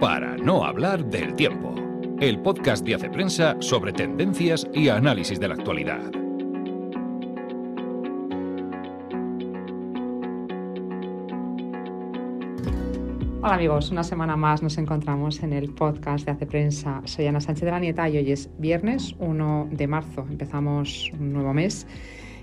Para 0.00 0.36
no 0.36 0.64
hablar 0.64 1.04
del 1.04 1.34
tiempo, 1.36 1.72
el 2.20 2.40
podcast 2.40 2.84
de 2.84 2.96
Hace 2.96 3.08
Prensa 3.10 3.56
sobre 3.60 3.92
tendencias 3.92 4.66
y 4.74 4.88
análisis 4.88 5.38
de 5.38 5.46
la 5.46 5.54
actualidad. 5.54 6.00
Hola 13.40 13.54
amigos, 13.54 13.92
una 13.92 14.02
semana 14.02 14.36
más 14.36 14.62
nos 14.62 14.78
encontramos 14.78 15.42
en 15.44 15.52
el 15.52 15.72
podcast 15.72 16.26
de 16.26 16.32
Hace 16.32 16.46
Prensa. 16.46 17.00
Soy 17.04 17.28
Ana 17.28 17.40
Sánchez 17.40 17.64
de 17.64 17.70
la 17.70 17.78
Nieta 17.78 18.08
y 18.08 18.16
hoy 18.16 18.32
es 18.32 18.50
viernes 18.58 19.14
1 19.20 19.68
de 19.70 19.86
marzo. 19.86 20.26
Empezamos 20.28 21.12
un 21.20 21.32
nuevo 21.32 21.54
mes 21.54 21.86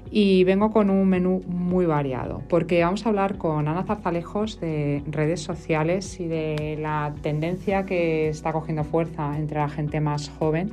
y 0.10 0.44
vengo 0.44 0.72
con 0.72 0.90
un 0.90 1.08
menú 1.08 1.42
muy 1.48 1.86
variado 1.86 2.42
porque 2.50 2.84
vamos 2.84 3.06
a 3.06 3.10
hablar 3.10 3.38
con 3.38 3.68
Ana 3.68 3.84
Zarzalejos 3.84 4.60
de 4.60 5.04
redes 5.08 5.42
sociales 5.42 6.20
y 6.20 6.28
de 6.28 6.78
la 6.82 7.14
tendencia 7.22 7.86
que 7.86 8.30
está 8.30 8.52
cogiendo 8.52 8.84
fuerza 8.84 9.38
entre 9.38 9.60
la 9.60 9.70
gente 9.70 10.02
más 10.02 10.30
joven 10.30 10.72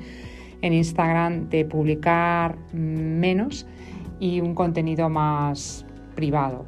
en 0.63 0.73
Instagram 0.73 1.49
de 1.49 1.65
publicar 1.65 2.57
menos 2.73 3.67
y 4.19 4.41
un 4.41 4.55
contenido 4.55 5.09
más 5.09 5.87
privado. 6.15 6.65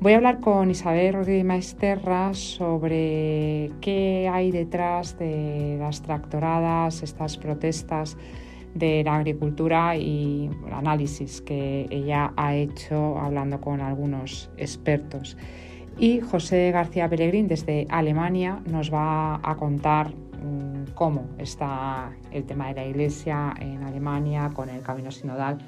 Voy 0.00 0.14
a 0.14 0.16
hablar 0.16 0.40
con 0.40 0.70
Isabel 0.70 1.12
Rodríguez 1.12 1.44
Maesterra 1.44 2.32
sobre 2.32 3.70
qué 3.82 4.30
hay 4.32 4.50
detrás 4.50 5.18
de 5.18 5.76
las 5.78 6.00
tractoradas, 6.00 7.02
estas 7.02 7.36
protestas 7.36 8.16
de 8.74 9.02
la 9.04 9.16
agricultura 9.16 9.96
y 9.96 10.50
el 10.66 10.72
análisis 10.72 11.40
que 11.40 11.86
ella 11.90 12.32
ha 12.36 12.54
hecho 12.54 13.18
hablando 13.18 13.60
con 13.60 13.80
algunos 13.80 14.50
expertos. 14.56 15.36
Y 15.98 16.20
José 16.20 16.70
García 16.70 17.08
Pellegrín 17.08 17.48
desde 17.48 17.86
Alemania 17.90 18.62
nos 18.66 18.92
va 18.92 19.40
a 19.42 19.56
contar 19.56 20.14
mm, 20.14 20.92
cómo 20.94 21.28
está 21.38 22.10
el 22.30 22.44
tema 22.44 22.68
de 22.68 22.74
la 22.74 22.86
Iglesia 22.86 23.54
en 23.60 23.82
Alemania 23.82 24.50
con 24.54 24.70
el 24.70 24.82
camino 24.82 25.10
sinodal 25.10 25.58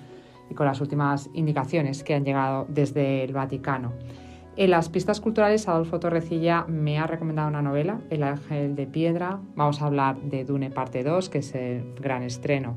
y 0.48 0.54
con 0.54 0.66
las 0.66 0.80
últimas 0.80 1.28
indicaciones 1.34 2.02
que 2.02 2.14
han 2.14 2.24
llegado 2.24 2.66
desde 2.68 3.24
el 3.24 3.32
Vaticano. 3.32 3.92
En 4.54 4.70
las 4.70 4.90
pistas 4.90 5.20
culturales, 5.20 5.66
Adolfo 5.66 5.98
Torrecilla 5.98 6.66
me 6.68 6.98
ha 6.98 7.06
recomendado 7.06 7.48
una 7.48 7.62
novela, 7.62 8.00
El 8.10 8.22
Ángel 8.22 8.76
de 8.76 8.86
Piedra. 8.86 9.40
Vamos 9.56 9.80
a 9.80 9.86
hablar 9.86 10.20
de 10.20 10.44
Dune 10.44 10.70
Parte 10.70 11.02
2, 11.02 11.30
que 11.30 11.38
es 11.38 11.54
el 11.54 11.94
gran 11.94 12.22
estreno 12.22 12.76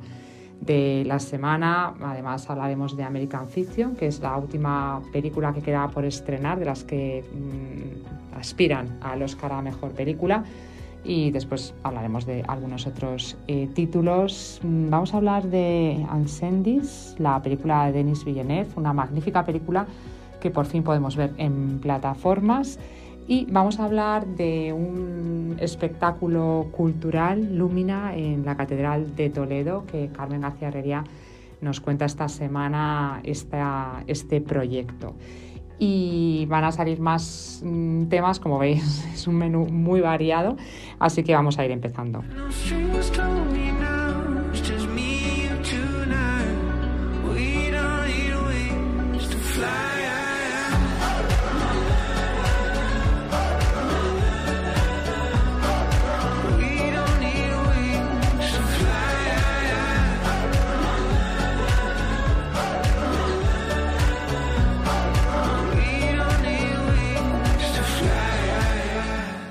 de 0.61 1.03
la 1.05 1.19
semana. 1.19 1.93
Además, 2.01 2.49
hablaremos 2.49 2.95
de 2.95 3.03
American 3.03 3.49
Fiction, 3.49 3.97
que 3.97 4.07
es 4.07 4.21
la 4.21 4.37
última 4.37 5.01
película 5.11 5.51
que 5.51 5.61
queda 5.61 5.89
por 5.89 6.05
estrenar, 6.05 6.59
de 6.59 6.65
las 6.65 6.85
que 6.85 7.25
mm, 7.29 8.37
aspiran 8.37 8.97
al 9.01 9.21
Oscar 9.21 9.51
a 9.51 9.61
Mejor 9.61 9.91
Película. 9.91 10.45
Y 11.03 11.31
después 11.31 11.73
hablaremos 11.83 12.25
de 12.25 12.41
algunos 12.47 12.87
otros 12.87 13.37
eh, 13.47 13.67
títulos. 13.73 14.61
Mm, 14.63 14.89
vamos 14.89 15.13
a 15.13 15.17
hablar 15.17 15.43
de 15.43 16.05
Ansendis, 16.09 17.15
la 17.19 17.41
película 17.41 17.87
de 17.87 17.91
Denis 17.91 18.23
Villeneuve, 18.23 18.69
una 18.77 18.93
magnífica 18.93 19.43
película 19.43 19.85
que 20.45 20.51
por 20.51 20.67
fin 20.67 20.83
podemos 20.83 21.15
ver 21.15 21.33
en 21.37 21.79
plataformas. 21.79 22.77
Y 23.27 23.47
vamos 23.49 23.79
a 23.79 23.85
hablar 23.85 24.27
de 24.27 24.73
un 24.73 25.57
espectáculo 25.59 26.67
cultural, 26.71 27.57
Lumina, 27.57 28.15
en 28.15 28.45
la 28.45 28.55
Catedral 28.55 29.15
de 29.15 29.31
Toledo, 29.31 29.85
que 29.87 30.09
Carmen 30.09 30.41
García 30.41 30.67
Herrería 30.67 31.03
nos 31.61 31.81
cuenta 31.81 32.05
esta 32.05 32.29
semana 32.29 33.21
esta, 33.23 34.03
este 34.05 34.39
proyecto. 34.39 35.15
Y 35.79 36.45
van 36.47 36.63
a 36.63 36.71
salir 36.71 36.99
más 36.99 37.63
mm, 37.65 38.05
temas, 38.05 38.39
como 38.39 38.59
veis, 38.59 39.03
es 39.15 39.25
un 39.25 39.37
menú 39.37 39.65
muy 39.65 40.01
variado, 40.01 40.57
así 40.99 41.23
que 41.23 41.33
vamos 41.33 41.57
a 41.57 41.65
ir 41.65 41.71
empezando. 41.71 42.23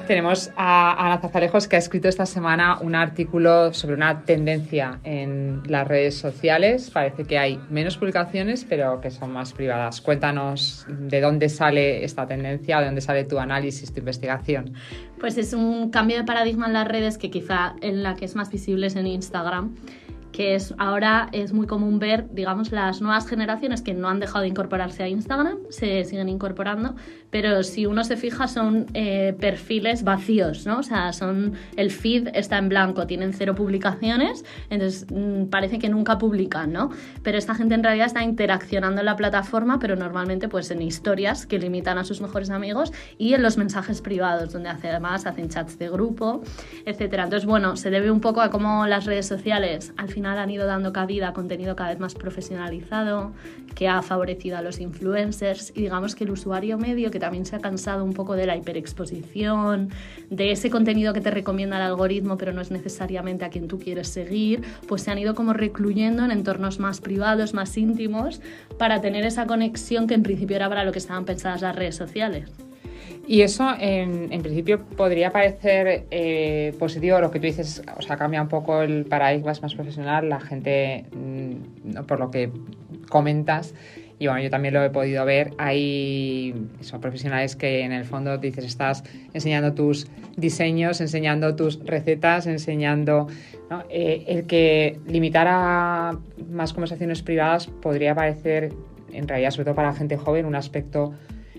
Tenemos 0.06 0.50
a 0.56 1.06
Ana 1.06 1.18
Zazalejos 1.18 1.66
que 1.66 1.76
ha 1.76 1.78
escrito 1.78 2.08
esta 2.08 2.26
semana 2.26 2.78
un 2.80 2.94
artículo 2.94 3.72
sobre 3.72 3.94
una 3.94 4.24
tendencia 4.24 5.00
en 5.02 5.62
las 5.66 5.88
redes 5.88 6.16
sociales. 6.16 6.90
Parece 6.90 7.24
que 7.24 7.38
hay 7.38 7.58
menos 7.70 7.96
publicaciones, 7.96 8.66
pero 8.68 9.00
que 9.00 9.10
son 9.10 9.32
más 9.32 9.54
privadas. 9.54 10.02
Cuéntanos 10.02 10.86
de 10.88 11.20
dónde 11.20 11.48
sale 11.48 12.04
esta 12.04 12.26
tendencia, 12.26 12.80
de 12.80 12.86
dónde 12.86 13.00
sale 13.00 13.24
tu 13.24 13.38
análisis, 13.38 13.92
tu 13.92 14.00
investigación. 14.00 14.74
Pues 15.18 15.38
es 15.38 15.54
un 15.54 15.90
cambio 15.90 16.18
de 16.18 16.24
paradigma 16.24 16.66
en 16.66 16.74
las 16.74 16.86
redes 16.86 17.16
que 17.16 17.30
quizá 17.30 17.74
en 17.80 18.02
la 18.02 18.14
que 18.14 18.26
es 18.26 18.34
más 18.36 18.50
visible 18.50 18.88
es 18.88 18.96
en 18.96 19.06
Instagram 19.06 19.74
que 20.34 20.56
es 20.56 20.74
ahora 20.78 21.28
es 21.30 21.52
muy 21.52 21.68
común 21.68 22.00
ver, 22.00 22.26
digamos, 22.32 22.72
las 22.72 23.00
nuevas 23.00 23.28
generaciones 23.28 23.82
que 23.82 23.94
no 23.94 24.08
han 24.08 24.18
dejado 24.18 24.40
de 24.40 24.48
incorporarse 24.48 25.04
a 25.04 25.08
Instagram, 25.08 25.58
se 25.70 26.02
siguen 26.04 26.28
incorporando, 26.28 26.96
pero 27.30 27.62
si 27.62 27.86
uno 27.86 28.02
se 28.02 28.16
fija 28.16 28.48
son 28.48 28.86
eh, 28.94 29.36
perfiles 29.38 30.02
vacíos, 30.02 30.66
¿no? 30.66 30.80
O 30.80 30.82
sea, 30.82 31.12
son 31.12 31.52
el 31.76 31.92
feed 31.92 32.30
está 32.34 32.58
en 32.58 32.68
blanco, 32.68 33.06
tienen 33.06 33.32
cero 33.32 33.54
publicaciones, 33.54 34.44
entonces 34.70 35.06
mm, 35.08 35.44
parece 35.50 35.78
que 35.78 35.88
nunca 35.88 36.18
publican, 36.18 36.72
¿no? 36.72 36.90
Pero 37.22 37.38
esta 37.38 37.54
gente 37.54 37.76
en 37.76 37.84
realidad 37.84 38.06
está 38.06 38.24
interaccionando 38.24 39.02
en 39.02 39.06
la 39.06 39.14
plataforma, 39.14 39.78
pero 39.78 39.94
normalmente 39.94 40.48
pues 40.48 40.68
en 40.72 40.82
historias 40.82 41.46
que 41.46 41.60
limitan 41.60 41.96
a 41.96 42.02
sus 42.02 42.20
mejores 42.20 42.50
amigos 42.50 42.92
y 43.18 43.34
en 43.34 43.42
los 43.42 43.56
mensajes 43.56 44.00
privados, 44.00 44.52
donde 44.52 44.70
además 44.70 45.26
hacen 45.26 45.48
chats 45.48 45.78
de 45.78 45.88
grupo, 45.88 46.42
etcétera. 46.86 47.22
Entonces, 47.22 47.46
bueno, 47.46 47.76
se 47.76 47.90
debe 47.90 48.10
un 48.10 48.20
poco 48.20 48.40
a 48.40 48.50
cómo 48.50 48.88
las 48.88 49.04
redes 49.04 49.28
sociales 49.28 49.92
al 49.96 50.08
final 50.08 50.23
han 50.26 50.50
ido 50.50 50.66
dando 50.66 50.92
cabida 50.92 51.28
a 51.28 51.32
contenido 51.32 51.76
cada 51.76 51.90
vez 51.90 52.00
más 52.00 52.14
profesionalizado, 52.14 53.32
que 53.74 53.88
ha 53.88 54.02
favorecido 54.02 54.56
a 54.56 54.62
los 54.62 54.80
influencers 54.80 55.72
y 55.74 55.82
digamos 55.82 56.14
que 56.14 56.24
el 56.24 56.30
usuario 56.30 56.78
medio, 56.78 57.10
que 57.10 57.18
también 57.18 57.46
se 57.46 57.56
ha 57.56 57.60
cansado 57.60 58.04
un 58.04 58.12
poco 58.12 58.34
de 58.34 58.46
la 58.46 58.56
hiperexposición, 58.56 59.90
de 60.30 60.52
ese 60.52 60.70
contenido 60.70 61.12
que 61.12 61.20
te 61.20 61.30
recomienda 61.30 61.76
el 61.76 61.82
algoritmo, 61.82 62.36
pero 62.36 62.52
no 62.52 62.60
es 62.60 62.70
necesariamente 62.70 63.44
a 63.44 63.50
quien 63.50 63.68
tú 63.68 63.78
quieres 63.78 64.08
seguir, 64.08 64.62
pues 64.88 65.02
se 65.02 65.10
han 65.10 65.18
ido 65.18 65.34
como 65.34 65.52
recluyendo 65.52 66.24
en 66.24 66.30
entornos 66.30 66.78
más 66.78 67.00
privados, 67.00 67.54
más 67.54 67.76
íntimos, 67.76 68.40
para 68.78 69.00
tener 69.00 69.24
esa 69.24 69.46
conexión 69.46 70.06
que 70.06 70.14
en 70.14 70.22
principio 70.22 70.56
era 70.56 70.68
para 70.68 70.84
lo 70.84 70.92
que 70.92 70.98
estaban 70.98 71.24
pensadas 71.24 71.62
las 71.62 71.76
redes 71.76 71.96
sociales. 71.96 72.50
Y 73.26 73.40
eso, 73.40 73.68
en, 73.78 74.28
principio, 74.42 74.84
podría 74.96 75.30
parecer 75.30 76.04
eh, 76.10 76.74
positivo, 76.78 77.20
lo 77.20 77.30
que 77.30 77.40
tú 77.40 77.46
dices, 77.46 77.82
o 77.96 78.02
sea, 78.02 78.16
cambia 78.16 78.42
un 78.42 78.48
poco 78.48 78.82
el 78.82 79.06
paradigma, 79.06 79.52
es 79.52 79.62
más 79.62 79.74
profesional, 79.74 80.28
la 80.28 80.40
gente, 80.40 81.06
mm, 81.12 82.02
por 82.06 82.20
lo 82.20 82.30
que 82.30 82.50
comentas, 83.08 83.74
y 84.18 84.26
bueno, 84.26 84.42
yo 84.42 84.50
también 84.50 84.74
lo 84.74 84.84
he 84.84 84.90
podido 84.90 85.24
ver, 85.24 85.52
hay 85.58 86.54
son 86.80 87.00
profesionales 87.00 87.56
que 87.56 87.80
en 87.80 87.92
el 87.92 88.04
fondo 88.04 88.38
dices, 88.38 88.64
estás 88.64 89.04
enseñando 89.32 89.72
tus 89.74 90.06
diseños, 90.36 91.00
enseñando 91.00 91.56
tus 91.56 91.84
recetas, 91.84 92.46
enseñando... 92.46 93.28
Eh, 93.88 94.24
el 94.28 94.46
que 94.46 95.00
limitara 95.06 96.16
más 96.50 96.72
conversaciones 96.72 97.22
privadas 97.22 97.66
podría 97.66 98.14
parecer, 98.14 98.72
en 99.12 99.26
realidad, 99.26 99.50
sobre 99.50 99.64
todo 99.64 99.74
para 99.74 99.88
la 99.88 99.94
gente 99.94 100.16
joven, 100.16 100.44
un 100.44 100.54
aspecto 100.54 101.12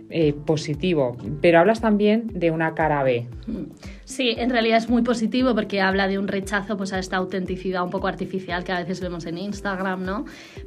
eh, 0.10 0.34
positivo, 0.34 1.18
pero 1.42 1.60
hablas 1.60 1.82
también 1.82 2.28
de 2.34 2.52
una 2.52 2.76
cara 2.76 3.04
B. 3.04 3.28
Sí, 4.06 4.36
en 4.38 4.52
realidad 4.52 4.78
es 4.78 4.88
muy 4.88 5.02
positivo 5.02 5.56
porque 5.56 5.82
habla 5.82 6.08
de 6.08 6.20
un 6.20 6.28
rechazo 6.28 6.78
pues, 6.78 6.94
a 6.94 7.00
esta 7.00 7.18
autenticidad 7.18 7.84
un 7.84 7.90
poco 7.90 8.08
artificial 8.08 8.64
que 8.64 8.72
a 8.72 8.80
veces 8.80 9.02
vemos 9.02 9.26
en 9.26 9.40
Instagram, 9.40 10.06
¿no? 10.06 10.26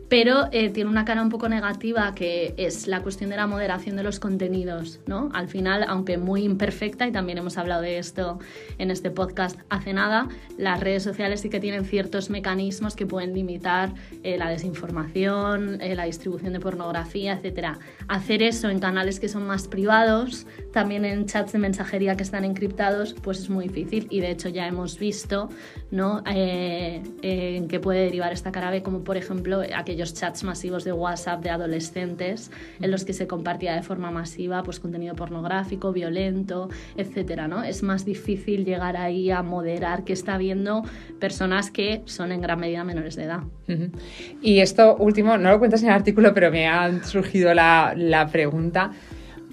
Pero 0.09 0.49
eh, 0.51 0.71
tiene 0.71 0.91
una 0.91 1.05
cara 1.05 1.23
un 1.23 1.29
poco 1.29 1.49
negativa 1.49 2.17
que 2.17 2.55
es 2.57 2.89
la 2.89 3.01
cuestión 3.01 3.31
de 3.31 3.37
la 3.37 3.47
moderación 3.47 3.95
de 3.95 4.03
los 4.03 4.19
contenidos, 4.19 4.99
¿no? 5.07 5.31
Al 5.33 5.47
final, 5.47 5.85
aunque 5.87 6.19
muy 6.19 6.43
imperfecta, 6.43 7.07
y 7.07 7.13
también 7.13 7.39
hemos 7.39 7.59
hablado 7.59 7.83
de 7.83 7.99
esto 7.99 8.41
en 8.79 8.91
este 8.91 9.13
podcast 9.13 9.61
hace 9.69 9.93
nada, 9.93 10.29
las 10.57 10.81
redes 10.81 11.05
sociales 11.05 11.41
sí 11.41 11.49
que 11.49 11.61
tienen 11.61 11.85
ciertos 11.85 12.31
mecanismos 12.31 12.97
que 12.97 13.07
pueden 13.07 13.35
limitar 13.35 13.95
eh, 14.25 14.37
la 14.37 14.51
desinformación, 14.51 15.79
la 15.79 16.05
distribución 16.05 16.55
de 16.55 16.61
pornografía, 16.61 17.39
etc. 17.41 17.79
Hacer 18.09 18.43
eso 18.43 18.69
en 18.69 18.81
canales 18.81 19.21
que 19.21 19.29
son 19.29 19.47
más 19.47 19.69
privados, 19.69 20.45
también 20.73 21.05
en 21.05 21.27
chats 21.27 21.53
de 21.53 21.61
mensajería 21.61 22.17
que 22.17 22.25
están 22.25 22.45
encriptados, 22.45 23.15
pues 23.29 23.41
es 23.41 23.51
muy 23.51 23.69
difícil 23.69 24.07
y 24.09 24.21
de 24.21 24.31
hecho 24.31 24.49
ya 24.49 24.67
hemos 24.67 24.99
visto 24.99 25.51
¿no? 25.91 26.23
Eh, 26.33 27.03
en 27.21 27.69
qué 27.69 27.79
puede 27.79 28.05
derivar 28.05 28.33
esta 28.33 28.53
cara 28.53 28.71
B, 28.71 28.83
como 28.83 29.05
por 29.05 29.19
ejemplo 29.19 29.61
aquellos 29.77 30.15
chats 30.15 30.45
masivos 30.45 30.83
de 30.85 30.93
WhatsApp 30.93 31.43
de 31.43 31.51
adolescentes 31.51 32.51
en 32.81 32.91
los 32.91 33.05
que 33.05 33.13
se 33.13 33.27
compartía 33.27 33.75
de 33.75 33.83
forma 33.83 34.11
masiva 34.11 34.63
pues, 34.63 34.81
contenido 34.81 35.15
pornográfico, 35.15 35.93
violento, 35.93 36.71
etcétera, 36.97 37.49
¿no? 37.49 37.65
Es 37.65 37.83
más 37.83 38.07
difícil 38.07 38.65
llegar 38.65 38.97
ahí 38.97 39.31
a 39.31 39.43
moderar 39.43 40.05
que 40.05 40.15
está 40.15 40.39
viendo 40.39 40.83
personas 41.21 41.71
que 41.71 42.01
son 42.07 42.33
en 42.33 42.41
gran 42.41 42.59
medida 42.59 42.83
menores 42.83 43.15
de 43.15 43.25
edad. 43.25 43.43
Y 44.41 44.61
esto 44.61 44.97
último, 44.97 45.37
no 45.37 45.51
lo 45.51 45.59
cuentas 45.59 45.83
en 45.83 45.89
el 45.91 45.95
artículo, 45.95 46.33
pero 46.33 46.51
me 46.51 46.67
ha 46.67 47.05
surgido 47.05 47.53
la, 47.53 47.93
la 47.95 48.29
pregunta, 48.29 48.93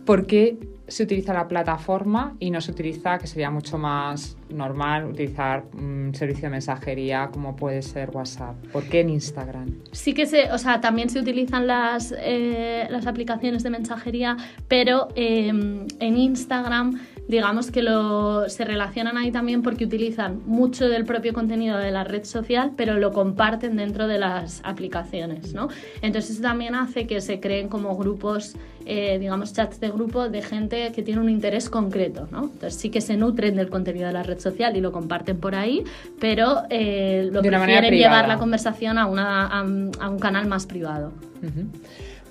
¿por 0.06 0.25
qué 0.28 0.57
se 0.87 1.03
utiliza 1.03 1.33
la 1.33 1.47
plataforma 1.47 2.35
y 2.39 2.51
no 2.51 2.61
se 2.61 2.71
utiliza, 2.71 3.17
que 3.17 3.27
sería 3.27 3.49
mucho 3.49 3.77
más 3.77 4.37
normal, 4.49 5.05
utilizar 5.05 5.65
un 5.73 6.13
servicio 6.13 6.43
de 6.43 6.49
mensajería 6.49 7.29
como 7.31 7.55
puede 7.55 7.81
ser 7.81 8.11
WhatsApp. 8.11 8.55
¿Por 8.71 8.83
qué 8.83 9.01
en 9.01 9.09
Instagram? 9.09 9.73
Sí 9.91 10.13
que 10.13 10.25
se, 10.25 10.51
o 10.51 10.57
sea, 10.57 10.81
también 10.81 11.09
se 11.09 11.19
utilizan 11.19 11.67
las, 11.67 12.13
eh, 12.17 12.87
las 12.89 13.07
aplicaciones 13.07 13.63
de 13.63 13.69
mensajería, 13.69 14.37
pero 14.67 15.07
em, 15.15 15.87
en 15.99 16.17
Instagram 16.17 16.99
digamos 17.27 17.72
que 17.72 17.81
lo, 17.81 18.48
se 18.50 18.66
relacionan 18.66 19.18
ahí 19.18 19.31
también 19.31 19.62
porque 19.62 19.86
utilizan 19.86 20.42
mucho 20.45 20.88
del 20.88 21.06
propio 21.06 21.33
contenido 21.33 21.77
de 21.77 21.92
la 21.92 22.04
red 22.04 22.24
social, 22.24 22.72
pero 22.75 23.00
lo 23.00 23.12
comparten 23.12 23.75
dentro 23.75 24.07
de 24.07 24.19
las 24.19 24.62
aplicaciones, 24.63 25.54
¿no? 25.54 25.69
Entonces 26.01 26.31
eso 26.31 26.42
también 26.42 26.75
hace 26.75 27.07
que 27.07 27.22
se 27.22 27.39
creen 27.39 27.68
como 27.68 27.95
grupos, 27.98 28.56
eh, 28.86 29.18
digamos, 29.19 29.54
chats 29.54 29.80
de 29.80 29.89
grupo 29.89 30.30
de 30.30 30.42
gente 30.42 30.92
que 30.94 31.01
tiene 31.01 31.22
un 31.22 31.30
interés 31.30 31.69
concreto, 31.69 32.27
¿no? 32.31 32.44
Entonces 32.44 32.75
sí 32.75 32.89
que 32.89 33.01
se 33.01 33.18
nutren 33.18 33.56
del 33.56 33.69
contenido 33.69 34.07
de 34.07 34.13
la 34.13 34.24
red 34.24 34.39
social 34.39 34.78
y 34.78 34.81
lo 34.81 34.92
comparten 34.92 35.38
por 35.38 35.56
ahí, 35.56 35.83
pero 36.19 36.63
eh, 36.69 37.30
lo 37.31 37.42
prefieren 37.42 37.94
llevar 37.94 38.28
la 38.28 38.38
conversación 38.38 38.98
a, 38.98 39.07
una, 39.07 39.48
a, 39.48 39.63
un 39.63 40.19
canal 40.19 40.48
más 40.48 40.66
privado. 40.66 41.12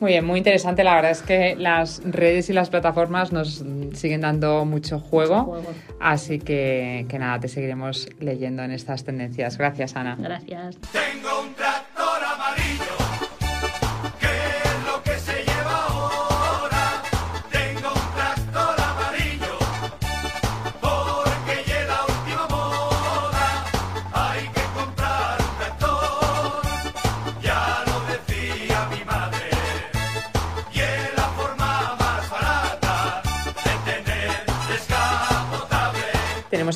Muy 0.05 0.13
bien, 0.13 0.27
muy 0.27 0.37
interesante. 0.37 0.85
La 0.85 0.97
verdad 0.97 1.13
es 1.13 1.23
que 1.23 1.57
las 1.57 2.03
redes 2.05 2.51
y 2.51 2.53
las 2.53 2.69
plataformas 2.69 3.33
nos 3.33 3.65
siguen 3.95 4.21
dando 4.21 4.67
mucho 4.67 5.01
juego. 5.01 5.63
Así 5.99 6.39
que, 6.39 7.07
que 7.09 7.19
nada, 7.19 7.41
te 7.41 7.49
seguiremos 7.49 8.11
leyendo 8.21 8.63
en 8.63 8.73
estas 8.73 9.03
tendencias. 9.05 9.57
Gracias, 9.57 9.97
Ana. 9.97 10.19
Gracias. 10.21 10.77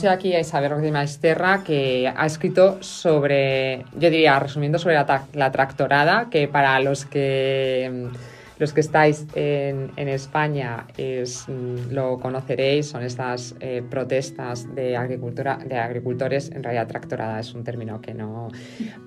Tenemos 0.01 0.17
aquí 0.17 0.33
a 0.33 0.39
Isabel 0.39 0.71
Rodríguez 0.71 0.93
Maesterra 0.93 1.65
que 1.65 2.13
ha 2.15 2.25
escrito 2.25 2.81
sobre, 2.81 3.85
yo 3.95 4.11
diría, 4.11 4.39
resumiendo 4.39 4.79
sobre 4.79 4.95
la, 4.95 5.51
tractorada, 5.51 6.29
que 6.31 6.47
para 6.47 6.79
los 6.79 7.05
que 7.05 8.09
los 8.59 8.73
que 8.73 8.81
estáis 8.81 9.27
en, 9.35 10.09
España 10.09 10.87
es, 10.97 11.49
mm, 11.49 11.91
lo 11.91 12.21
conoceréis, 12.21 12.87
son 12.87 13.03
estas 13.03 13.57
eh, 13.59 13.83
protestas 13.89 14.73
de, 14.73 14.97
agricultura, 14.97 15.59
de 15.65 15.77
agricultores, 15.77 16.51
en 16.53 16.63
realidad 16.63 16.87
tractorada 16.87 17.41
es 17.41 17.53
un 17.55 17.65
término 17.65 18.01
que 18.01 18.15
no... 18.15 18.49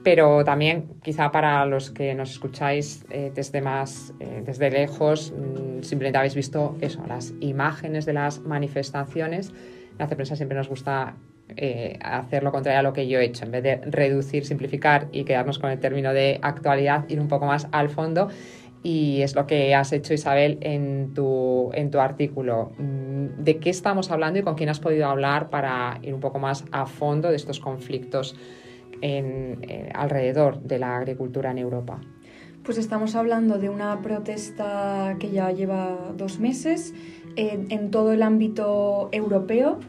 Pero 0.04 0.44
también 0.44 0.90
quizá 1.02 1.32
para 1.32 1.66
los 1.66 1.90
que 1.92 2.14
nos 2.16 2.32
escucháis 2.32 3.06
eh, 3.10 3.32
desde 3.34 3.62
más, 3.62 4.14
eh, 4.20 4.42
desde 4.46 4.70
lejos, 4.70 5.32
mm, 5.32 5.84
simplemente 5.84 6.18
habéis 6.18 6.36
visto 6.36 6.76
eso, 6.82 7.02
las 7.08 7.34
imágenes 7.40 8.06
de 8.06 8.14
las 8.14 8.40
manifestaciones 8.40 9.54
en 10.02 10.06
Hace 10.06 10.16
Prensa 10.16 10.36
siempre 10.36 10.58
nos 10.58 10.68
gusta 10.68 11.16
eh, 11.56 12.00
hacer 12.02 12.44
lo 12.44 12.52
contrario 12.52 12.80
a 12.80 12.84
lo 12.84 12.92
que 12.92 13.08
yo 13.08 13.20
he 13.20 13.26
hecho. 13.26 13.46
En 13.46 13.52
vez 13.52 13.64
de 13.64 13.76
reducir, 13.78 14.46
simplificar 14.46 15.08
y 15.12 15.26
quedarnos 15.26 15.60
con 15.60 15.70
el 15.70 15.80
término 15.80 16.12
de 16.12 16.40
actualidad, 16.42 17.08
ir 17.08 17.20
un 17.20 17.28
poco 17.28 17.46
más 17.46 17.68
al 17.72 17.90
fondo. 17.90 18.30
Y 18.84 19.22
es 19.22 19.36
lo 19.36 19.46
que 19.46 19.76
has 19.76 19.94
hecho, 19.94 20.16
Isabel, 20.16 20.58
en 20.62 21.14
tu, 21.14 21.70
en 21.74 21.92
tu 21.92 22.00
artículo. 22.00 22.72
Mm, 22.80 23.44
¿De 23.44 23.58
qué 23.58 23.70
estamos 23.70 24.10
hablando 24.10 24.40
y 24.40 24.42
con 24.42 24.56
quién 24.56 24.70
has 24.70 24.80
podido 24.80 25.06
hablar 25.06 25.52
para 25.52 26.00
ir 26.02 26.16
un 26.16 26.20
poco 26.20 26.40
más 26.40 26.66
a 26.72 26.88
fondo 26.88 27.30
de 27.30 27.36
estos 27.36 27.60
conflictos 27.60 28.36
en, 29.02 29.60
eh, 29.70 29.92
alrededor 29.94 30.64
de 30.64 30.80
la 30.80 30.98
agricultura 30.98 31.52
en 31.52 31.60
Europa? 31.60 32.02
Pues 32.64 32.78
estamos 32.80 33.16
hablando 33.16 33.60
de 33.60 33.70
una 33.70 34.02
protesta 34.02 35.16
que 35.20 35.30
ya 35.30 35.52
lleva 35.52 36.12
dos 36.16 36.40
meses 36.40 36.94
en 37.36 37.92
todo 37.92 38.12
el 38.14 38.24
ámbito 38.24 39.10
europeo. 39.12 39.80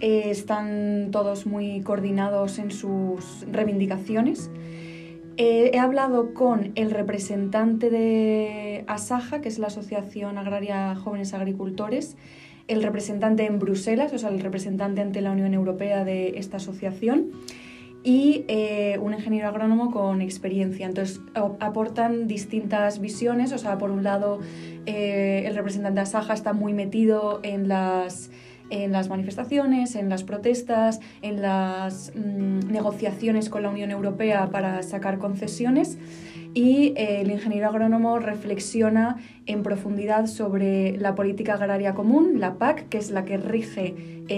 Eh, 0.00 0.30
están 0.30 1.08
todos 1.12 1.46
muy 1.46 1.80
coordinados 1.80 2.58
en 2.58 2.70
sus 2.70 3.46
reivindicaciones. 3.50 4.50
Eh, 5.36 5.70
he 5.72 5.78
hablado 5.78 6.34
con 6.34 6.72
el 6.74 6.90
representante 6.90 7.88
de 7.88 8.84
ASAJA, 8.86 9.40
que 9.40 9.48
es 9.48 9.58
la 9.58 9.68
Asociación 9.68 10.36
Agraria 10.36 10.94
Jóvenes 10.94 11.32
Agricultores, 11.32 12.16
el 12.68 12.82
representante 12.82 13.46
en 13.46 13.58
Bruselas, 13.58 14.12
o 14.12 14.18
sea, 14.18 14.28
el 14.28 14.40
representante 14.40 15.00
ante 15.00 15.20
la 15.22 15.32
Unión 15.32 15.54
Europea 15.54 16.04
de 16.04 16.38
esta 16.38 16.58
asociación, 16.58 17.30
y 18.04 18.44
eh, 18.48 18.98
un 19.00 19.14
ingeniero 19.14 19.48
agrónomo 19.48 19.90
con 19.90 20.20
experiencia. 20.20 20.86
Entonces 20.86 21.22
aportan 21.58 22.28
distintas 22.28 23.00
visiones, 23.00 23.52
o 23.52 23.58
sea, 23.58 23.78
por 23.78 23.90
un 23.90 24.04
lado 24.04 24.40
eh, 24.84 25.44
el 25.46 25.56
representante 25.56 25.96
de 25.96 26.02
Asaja 26.02 26.34
está 26.34 26.52
muy 26.52 26.74
metido 26.74 27.40
en 27.42 27.66
las, 27.66 28.30
en 28.68 28.92
las 28.92 29.08
manifestaciones, 29.08 29.96
en 29.96 30.10
las 30.10 30.22
protestas, 30.22 31.00
en 31.22 31.40
las 31.40 32.12
mm, 32.14 32.70
negociaciones 32.70 33.48
con 33.48 33.62
la 33.62 33.70
Unión 33.70 33.90
Europea 33.90 34.50
para 34.50 34.82
sacar 34.82 35.18
concesiones 35.18 35.96
y 36.52 36.92
eh, 36.96 37.22
el 37.22 37.30
ingeniero 37.30 37.68
agrónomo 37.68 38.18
reflexiona 38.18 39.16
en 39.46 39.62
profundidad 39.62 40.26
sobre 40.26 40.98
la 40.98 41.14
política 41.14 41.54
agraria 41.54 41.94
común, 41.94 42.38
la 42.38 42.58
PAC, 42.58 42.88
que 42.90 42.98
es 42.98 43.10
la 43.10 43.24
que 43.24 43.38
rige 43.38 43.94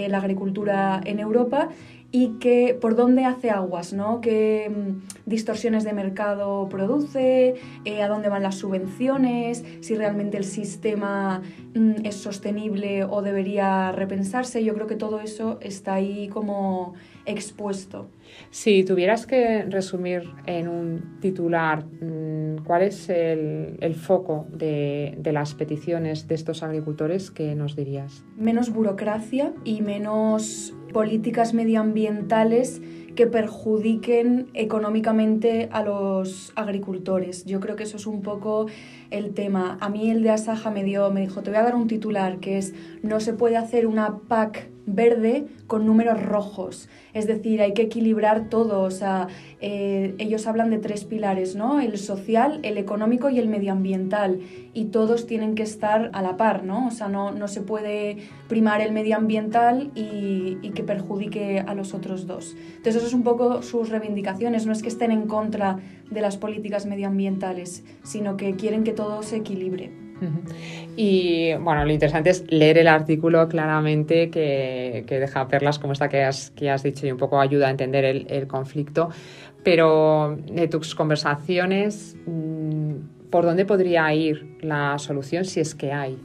la 0.09 0.17
agricultura 0.17 0.99
en 1.05 1.19
Europa 1.19 1.69
y 2.11 2.37
que 2.39 2.77
por 2.79 2.95
dónde 2.95 3.25
hace 3.25 3.49
aguas, 3.49 3.93
¿no? 3.93 4.21
qué 4.21 4.69
mm, 4.69 5.29
distorsiones 5.29 5.83
de 5.83 5.93
mercado 5.93 6.69
produce, 6.69 7.55
eh, 7.85 8.01
a 8.01 8.07
dónde 8.07 8.29
van 8.29 8.43
las 8.43 8.55
subvenciones, 8.55 9.63
si 9.81 9.95
realmente 9.95 10.37
el 10.37 10.45
sistema 10.45 11.41
mm, 11.75 12.05
es 12.05 12.15
sostenible 12.15 13.03
o 13.03 13.21
debería 13.21 13.91
repensarse. 13.91 14.63
Yo 14.63 14.73
creo 14.73 14.87
que 14.87 14.95
todo 14.95 15.19
eso 15.19 15.59
está 15.61 15.95
ahí 15.95 16.29
como 16.29 16.93
expuesto. 17.25 18.07
Si 18.51 18.83
tuvieras 18.83 19.25
que 19.25 19.63
resumir 19.63 20.23
en 20.45 20.69
un 20.69 21.19
titular 21.19 21.83
mm, 21.85 22.63
cuál 22.63 22.83
es 22.83 23.09
el, 23.09 23.95
foco 23.95 24.47
de, 24.51 25.15
de, 25.17 25.31
las 25.33 25.55
peticiones 25.55 26.27
de 26.27 26.35
estos 26.35 26.63
agricultores, 26.63 27.31
¿qué 27.31 27.53
nos 27.55 27.75
dirías? 27.75 28.23
Menos 28.37 28.71
burocracia 28.71 29.53
y 29.65 29.81
menos 29.81 30.73
políticas 30.93 31.53
medioambientales 31.53 32.81
que 33.15 33.27
perjudiquen 33.27 34.47
económicamente 34.53 35.69
a 35.71 35.81
los 35.83 36.53
agricultores. 36.55 37.45
Yo 37.45 37.59
creo 37.59 37.75
que 37.75 37.83
eso 37.83 37.97
es 37.97 38.05
un 38.05 38.21
poco 38.21 38.67
el 39.09 39.33
tema. 39.33 39.77
A 39.81 39.89
mí 39.89 40.11
el 40.11 40.21
de 40.21 40.29
Asaja 40.29 40.69
me 40.69 40.83
dio, 40.83 41.09
me 41.11 41.21
dijo, 41.21 41.41
te 41.41 41.49
voy 41.49 41.59
a 41.59 41.63
dar 41.63 41.75
un 41.75 41.87
titular 41.87 42.39
que 42.39 42.59
es 42.59 42.73
no 43.01 43.19
se 43.19 43.33
puede 43.33 43.57
hacer 43.57 43.87
una 43.87 44.19
PAC 44.19 44.69
verde 44.87 45.45
con 45.67 45.85
números 45.85 46.23
rojos. 46.23 46.89
Es 47.13 47.27
decir, 47.27 47.61
hay 47.61 47.73
que 47.73 47.83
equilibrar 47.83 48.49
todo. 48.49 48.81
O 48.81 48.89
sea, 48.89 49.27
eh, 49.61 50.15
ellos 50.17 50.47
hablan 50.47 50.71
de 50.71 50.79
tres 50.79 51.03
pilares, 51.03 51.55
¿no? 51.55 51.79
El 51.79 51.97
social, 51.99 52.59
el 52.63 52.77
económico 52.79 53.29
y 53.29 53.37
el 53.37 53.47
medioambiental. 53.47 54.39
Y 54.73 54.85
todos 54.85 55.27
tienen 55.27 55.53
que 55.53 55.63
estar 55.63 56.09
a 56.13 56.21
la 56.21 56.37
par, 56.37 56.63
¿no? 56.63 56.87
O 56.87 56.91
sea, 56.91 57.09
no, 57.09 57.31
no 57.31 57.47
se 57.47 57.61
puede 57.61 58.17
primar 58.47 58.81
el 58.81 58.91
medioambiental 58.93 59.91
y, 59.93 60.57
y 60.61 60.71
que 60.71 60.83
perjudique 60.83 61.59
a 61.59 61.75
los 61.75 61.93
otros 61.93 62.25
dos. 62.25 62.55
Entonces, 62.69 62.95
eso 62.95 63.07
es 63.07 63.13
un 63.13 63.23
poco 63.23 63.61
sus 63.61 63.89
reivindicaciones. 63.89 64.65
No 64.65 64.71
es 64.71 64.81
que 64.81 64.89
estén 64.89 65.11
en 65.11 65.27
contra 65.27 65.79
de 66.09 66.21
las 66.21 66.37
políticas 66.37 66.85
medioambientales, 66.85 67.83
sino 68.03 68.37
que 68.37 68.55
quieren 68.55 68.83
que 68.83 68.93
todo 68.93 69.21
se 69.21 69.35
equilibre. 69.35 70.06
Y 70.99 71.53
bueno, 71.53 71.85
lo 71.85 71.91
interesante 71.91 72.31
es 72.31 72.43
leer 72.51 72.79
el 72.79 72.87
artículo 72.87 73.47
claramente 73.47 74.31
que, 74.31 75.05
deja 75.07 75.47
perlas 75.47 75.77
como 75.77 75.93
esta 75.93 76.09
que 76.09 76.23
has, 76.23 76.49
que 76.51 76.71
has 76.71 76.81
dicho 76.81 77.05
y 77.05 77.11
un 77.11 77.19
poco 77.19 77.39
ayuda 77.39 77.67
a 77.67 77.69
entender 77.69 78.03
el, 78.03 78.47
conflicto. 78.47 79.09
Pero 79.63 80.39
de 80.51 80.67
tus 80.67 80.95
conversaciones, 80.95 82.15
mm, 82.25 83.29
¿por 83.29 83.45
dónde 83.45 83.65
podría 83.65 84.11
ir 84.13 84.57
la 84.61 84.97
solución 84.97 85.45
si 85.45 85.59
es 85.59 85.75
que 85.75 85.91
hay? 85.91 86.17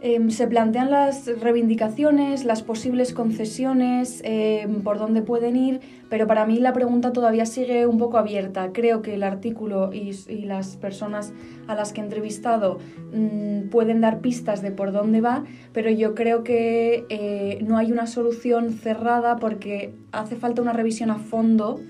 Em, 0.00 0.30
se 0.30 0.46
plantean 0.46 0.92
las 0.92 1.26
reivindicaciones, 1.40 2.44
las 2.44 2.62
posibles 2.62 3.12
concesiones, 3.12 4.20
em, 4.22 4.82
por 4.82 4.96
dónde 4.98 5.22
pueden 5.22 5.56
ir, 5.56 5.80
pero 6.08 6.28
para 6.28 6.46
mí 6.46 6.60
la 6.60 6.72
pregunta 6.72 7.12
todavía 7.12 7.46
sigue 7.46 7.84
un 7.84 7.98
poco 7.98 8.16
abierta. 8.16 8.70
Creo 8.72 9.02
que 9.02 9.14
el 9.14 9.24
artículo 9.24 9.92
y, 9.92 10.12
las 10.44 10.76
personas 10.76 11.32
a 11.66 11.74
las 11.74 11.92
que 11.92 12.00
he 12.00 12.04
entrevistado 12.04 12.78
mm, 13.12 13.70
pueden 13.70 14.00
dar 14.00 14.20
pistas 14.20 14.62
de 14.62 14.70
por 14.70 14.92
dónde 14.92 15.20
va, 15.20 15.44
pero 15.72 15.90
yo 15.90 16.14
creo 16.14 16.44
que 16.44 17.04
eh, 17.08 17.58
no 17.66 17.76
hay 17.76 17.90
una 17.90 18.06
solución 18.06 18.72
cerrada 18.72 19.36
porque 19.36 19.94
hace 20.12 20.36
falta 20.36 20.62
una 20.62 20.72
revisión 20.72 21.10
a 21.10 21.18
fondo 21.18 21.80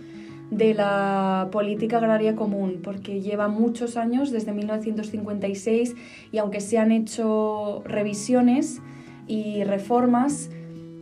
de 0.51 0.75
la 0.75 1.49
política 1.53 1.99
agraria 1.99 2.35
común, 2.35 2.81
porque 2.83 3.21
lleva 3.21 3.49
muchos 3.49 3.97
años, 3.97 4.31
desde 4.31 4.53
1956, 4.53 5.95
y 6.33 6.39
aunque 6.39 6.61
se 6.61 6.79
han 6.79 6.91
hecho 6.93 7.83
revisiones 7.85 8.81
y 9.27 9.65
reformas, 9.65 10.51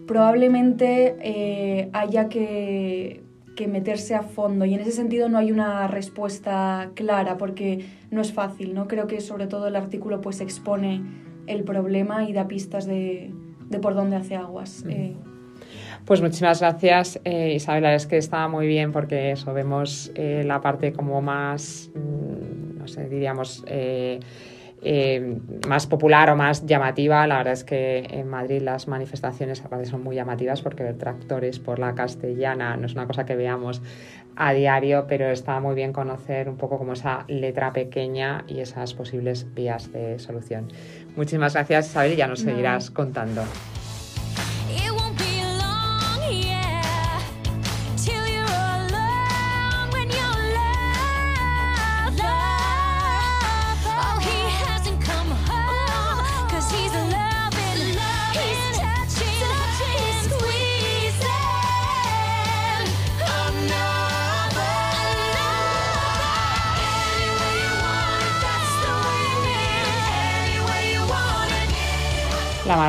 probablemente 0.06 1.16
eh, 1.20 1.90
haya 1.92 2.28
que, 2.28 3.24
meterse 3.68 4.14
a 4.14 4.22
fondo 4.22 4.66
y 4.66 4.74
en 4.74 4.80
ese 4.80 4.92
sentido 4.92 5.30
no 5.30 5.38
hay 5.38 5.50
una 5.50 5.88
respuesta 5.88 6.90
clara 6.92 7.38
porque 7.38 7.86
no 8.10 8.20
es 8.20 8.30
fácil, 8.34 8.74
¿no? 8.74 8.86
Creo 8.86 9.06
que 9.06 9.22
sobre 9.22 9.46
todo 9.46 9.68
el 9.68 9.76
artículo 9.76 10.20
pues 10.20 10.42
expone 10.42 11.02
el 11.46 11.64
problema 11.64 12.28
y 12.28 12.34
da 12.34 12.48
pistas 12.48 12.84
de, 12.84 13.32
por 13.80 13.94
dónde 13.94 14.16
hace 14.16 14.36
aguas. 14.36 14.84
Pues 16.06 16.22
muchísimas 16.22 16.60
gracias, 16.60 17.20
eh, 17.24 17.54
Isabel. 17.54 17.84
Es 17.86 18.06
que 18.06 18.16
está 18.16 18.46
muy 18.46 18.68
bien 18.68 18.92
porque 18.92 19.32
eso, 19.32 19.52
vemos 19.52 20.12
eh, 20.14 20.44
la 20.46 20.60
parte 20.60 20.92
como 20.92 21.20
más, 21.20 21.90
mm, 21.96 22.78
no 22.78 22.86
sé, 22.86 23.08
diríamos, 23.08 23.64
eh, 23.66 24.20
más 25.66 25.88
popular 25.88 26.30
o 26.30 26.36
más 26.36 26.64
llamativa. 26.64 27.26
La 27.26 27.38
verdad 27.38 27.54
es 27.54 27.64
que 27.64 28.06
en 28.08 28.28
Madrid 28.28 28.62
las 28.62 28.86
manifestaciones 28.86 29.64
aparte 29.64 29.86
son 29.86 30.04
muy 30.04 30.14
llamativas 30.14 30.62
porque 30.62 30.84
ver 30.84 30.96
tractores 30.96 31.58
por 31.58 31.80
la 31.80 31.96
castellana 31.96 32.76
no 32.76 32.86
es 32.86 32.92
una 32.92 33.08
cosa 33.08 33.26
que 33.26 33.34
veamos 33.34 33.82
a 34.36 34.52
diario, 34.52 35.06
pero 35.08 35.32
está 35.32 35.58
muy 35.58 35.74
bien 35.74 35.92
conocer 35.92 36.48
un 36.48 36.56
poco 36.56 36.78
como 36.78 36.92
esa 36.92 37.24
letra 37.26 37.72
pequeña 37.72 38.44
y 38.46 38.60
esas 38.60 38.94
posibles 38.94 39.52
vías 39.54 39.90
de 39.92 40.20
solución. 40.20 40.68
Muchísimas 41.16 41.54
gracias, 41.54 41.88
Isabel, 41.88 42.12
y 42.12 42.16
ya 42.16 42.28
nos 42.28 42.40
seguirás 42.40 42.92
contando. 42.92 43.42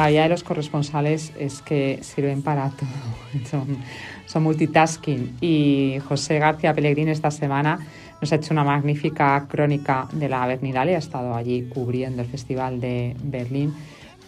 Maravilla 0.07 0.23
de 0.23 0.29
los 0.29 0.43
corresponsales 0.43 1.33
es 1.37 1.61
que 1.61 1.99
sirven 2.01 2.41
para 2.41 2.69
todo, 2.69 3.59
son, 4.25 4.43
multitasking. 4.43 5.37
Y 5.41 5.97
José 6.07 6.39
García 6.39 6.73
Pellegrín 6.73 7.09
esta 7.09 7.29
semana 7.29 7.79
nos 8.21 8.31
ha 8.31 8.37
hecho 8.37 8.53
una 8.53 8.63
magnífica 8.63 9.45
crónica 9.49 10.07
de 10.13 10.29
la 10.29 10.47
Berninale, 10.47 10.95
ha 10.95 10.99
estado 10.99 11.35
allí 11.35 11.67
cubriendo 11.67 12.21
el 12.21 12.27
Festival 12.29 12.79
de 12.79 13.15
Berlín, 13.21 13.73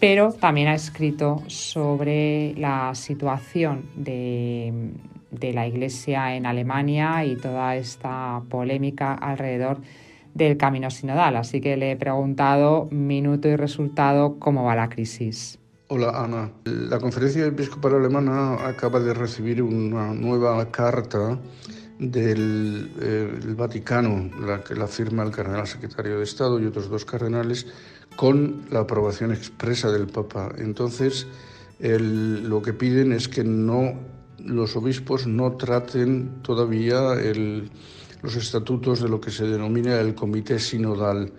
pero 0.02 0.34
también 0.34 0.68
ha 0.68 0.76
escrito 0.76 1.44
sobre 1.48 2.54
la 2.56 2.94
situación 2.94 3.86
de, 3.96 4.92
de 5.32 5.54
la 5.54 5.66
Iglesia 5.66 6.36
en 6.36 6.46
Alemania 6.46 7.24
y 7.24 7.38
toda 7.38 7.78
esta 7.78 8.42
polémica 8.50 9.14
alrededor 9.14 9.80
del 10.34 10.58
camino 10.58 10.90
sinodal. 10.90 11.38
Así 11.38 11.62
que 11.62 11.78
le 11.78 11.92
he 11.92 11.96
preguntado 11.96 12.88
minuto 12.92 13.48
y 13.48 13.56
resultado 13.56 14.40
cómo 14.40 14.64
va 14.66 14.76
la 14.76 14.90
crisis. 14.90 15.60
Hola 15.92 16.12
Ana. 16.12 16.52
La 16.66 17.00
Conferencia 17.00 17.48
Episcopal 17.48 17.96
Alemana 17.96 18.68
acaba 18.68 19.00
de 19.00 19.12
recibir 19.12 19.60
una 19.64 20.14
nueva 20.14 20.70
carta 20.70 21.40
del 21.98 22.92
eh, 23.02 23.56
Vaticano, 23.58 24.30
la 24.46 24.64
que 24.64 24.76
la 24.76 24.86
firma 24.86 25.24
el 25.24 25.32
cardenal 25.32 25.66
secretario 25.66 26.20
de 26.20 26.26
Estado 26.26 26.60
y 26.60 26.68
otros 26.68 26.92
dos 26.92 27.06
cardenales, 27.06 27.66
con 28.16 28.68
la 28.70 28.82
aprobación 28.82 29.32
expresa 29.32 29.92
del 29.92 30.06
Papa. 30.06 30.54
Entonces, 30.60 31.26
lo 31.80 32.62
que 32.62 32.74
piden 32.74 33.12
es 33.12 33.28
que 33.28 33.44
no 33.44 33.96
los 34.38 34.76
obispos 34.76 35.26
no 35.26 35.54
traten 35.54 36.44
todavía 36.44 37.16
los 38.22 38.36
estatutos 38.36 39.02
de 39.02 39.10
lo 39.10 39.20
que 39.20 39.32
se 39.32 39.48
denomina 39.48 40.00
el 40.00 40.14
Comité 40.14 40.60
Sinodal. 40.60 41.34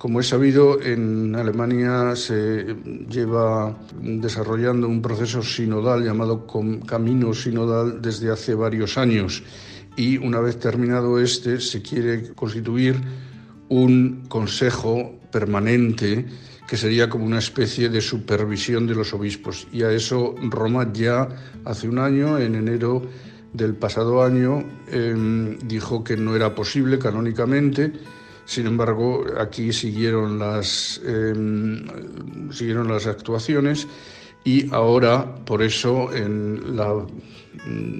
Como 0.00 0.18
es 0.18 0.28
sabido, 0.28 0.80
en 0.80 1.36
Alemania 1.36 2.16
se 2.16 2.74
lleva 3.06 3.76
desarrollando 4.00 4.88
un 4.88 5.02
proceso 5.02 5.42
sinodal 5.42 6.02
llamado 6.02 6.46
Camino 6.86 7.34
Sinodal 7.34 8.00
desde 8.00 8.30
hace 8.30 8.54
varios 8.54 8.96
años 8.96 9.42
y 9.96 10.16
una 10.16 10.40
vez 10.40 10.58
terminado 10.58 11.20
este 11.20 11.60
se 11.60 11.82
quiere 11.82 12.32
constituir 12.32 12.98
un 13.68 14.24
consejo 14.26 15.20
permanente 15.30 16.24
que 16.66 16.78
sería 16.78 17.10
como 17.10 17.26
una 17.26 17.40
especie 17.40 17.90
de 17.90 18.00
supervisión 18.00 18.86
de 18.86 18.94
los 18.94 19.12
obispos. 19.12 19.68
Y 19.70 19.82
a 19.82 19.92
eso 19.92 20.34
Roma 20.48 20.90
ya 20.94 21.28
hace 21.66 21.90
un 21.90 21.98
año, 21.98 22.38
en 22.38 22.54
enero 22.54 23.02
del 23.52 23.74
pasado 23.74 24.22
año 24.22 24.64
em, 24.90 25.58
dijo 25.58 26.02
que 26.02 26.16
no 26.16 26.34
era 26.34 26.54
posible 26.54 26.98
canónicamente. 26.98 27.92
Sin 28.50 28.66
embargo, 28.66 29.26
aquí 29.38 29.72
siguieron 29.72 30.40
las, 30.40 31.00
em, 31.06 31.86
siguieron 32.50 32.88
las 32.88 33.06
actuaciones 33.06 33.86
y 34.42 34.74
ahora, 34.74 35.36
por 35.44 35.62
eso, 35.62 36.12
en 36.12 36.76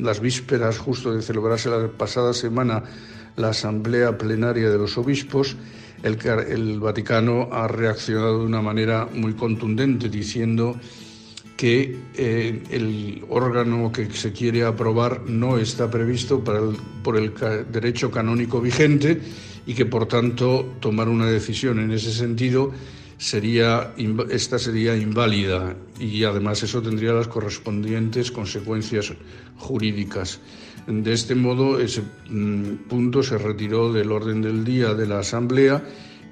las 0.02 0.18
vísperas 0.18 0.76
justo 0.76 1.14
de 1.14 1.22
celebrarse 1.22 1.70
la 1.70 1.86
pasada 1.86 2.34
semana 2.34 2.82
la 3.36 3.50
Asamblea 3.50 4.18
Plenaria 4.18 4.68
de 4.70 4.76
los 4.76 4.98
Obispos, 4.98 5.56
el, 6.02 6.18
el 6.48 6.80
Vaticano 6.80 7.48
ha 7.52 7.68
reaccionado 7.68 8.40
de 8.40 8.46
una 8.46 8.60
manera 8.60 9.06
muy 9.14 9.34
contundente 9.34 10.08
diciendo 10.08 10.74
que 11.60 11.94
eh, 12.16 12.62
el 12.70 13.22
órgano 13.28 13.92
que 13.92 14.10
se 14.12 14.32
quiere 14.32 14.64
aprobar 14.64 15.28
no 15.28 15.58
está 15.58 15.90
previsto 15.90 16.42
por 16.42 17.18
el 17.18 17.34
derecho 17.70 18.10
canónico 18.10 18.62
vigente 18.62 19.20
y 19.66 19.74
que 19.74 19.84
por 19.84 20.06
tanto 20.06 20.76
tomar 20.80 21.10
una 21.10 21.26
decisión 21.26 21.78
en 21.80 21.90
ese 21.90 22.12
sentido 22.12 22.72
sería 23.18 23.92
esta 24.30 24.58
sería 24.58 24.96
inválida 24.96 25.76
y 25.98 26.24
además 26.24 26.62
eso 26.62 26.80
tendría 26.80 27.12
las 27.12 27.28
correspondientes 27.28 28.30
consecuencias 28.30 29.12
jurídicas. 29.58 30.40
De 30.86 31.12
este 31.12 31.34
modo 31.34 31.78
ese 31.78 32.00
mm, 32.30 32.88
punto 32.88 33.22
se 33.22 33.36
retiró 33.36 33.92
del 33.92 34.12
orden 34.12 34.40
del 34.40 34.64
día 34.64 34.94
de 34.94 35.06
la 35.06 35.18
Asamblea 35.18 35.84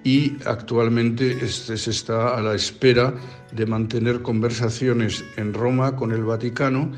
y 0.05 0.37
actualmente 0.45 1.39
este 1.43 1.77
se 1.77 1.91
está 1.91 2.37
a 2.37 2.43
la 2.43 2.55
espera 2.55 3.15
de 3.53 3.67
mantener 3.67 4.23
conversaciones 4.23 5.25
en 5.37 5.53
Roma 5.53 5.97
con 5.97 6.13
el 6.13 6.25
Vaticano 6.25 6.93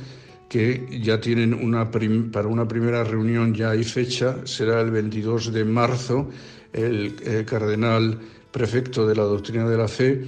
que 0.51 1.01
ya 1.01 1.21
tienen 1.21 1.55
una 1.55 1.91
para 1.91 2.49
una 2.49 2.67
primera 2.67 3.05
reunión 3.05 3.55
ya 3.55 3.71
hay 3.71 3.85
fecha, 3.85 4.45
será 4.45 4.81
el 4.81 4.91
22 4.91 5.53
de 5.53 5.65
marzo, 5.65 6.29
el, 6.73 7.15
cardenal 7.47 8.19
prefecto 8.51 9.07
de 9.07 9.15
la 9.15 9.23
doctrina 9.23 9.69
de 9.69 9.77
la 9.79 9.87
fe, 9.87 10.25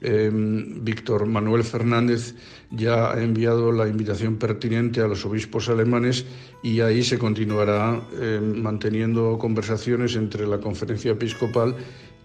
em, 0.00 0.84
Víctor 0.84 1.26
Manuel 1.26 1.64
Fernández, 1.64 2.36
ya 2.70 3.10
ha 3.10 3.20
enviado 3.20 3.72
la 3.72 3.88
invitación 3.88 4.36
pertinente 4.36 5.00
a 5.00 5.08
los 5.08 5.26
obispos 5.26 5.68
alemanes 5.68 6.24
y 6.62 6.78
ahí 6.80 7.02
se 7.02 7.18
continuará 7.18 8.00
em, 8.20 8.62
manteniendo 8.62 9.36
conversaciones 9.38 10.14
entre 10.14 10.46
la 10.46 10.60
conferencia 10.60 11.10
episcopal 11.10 11.74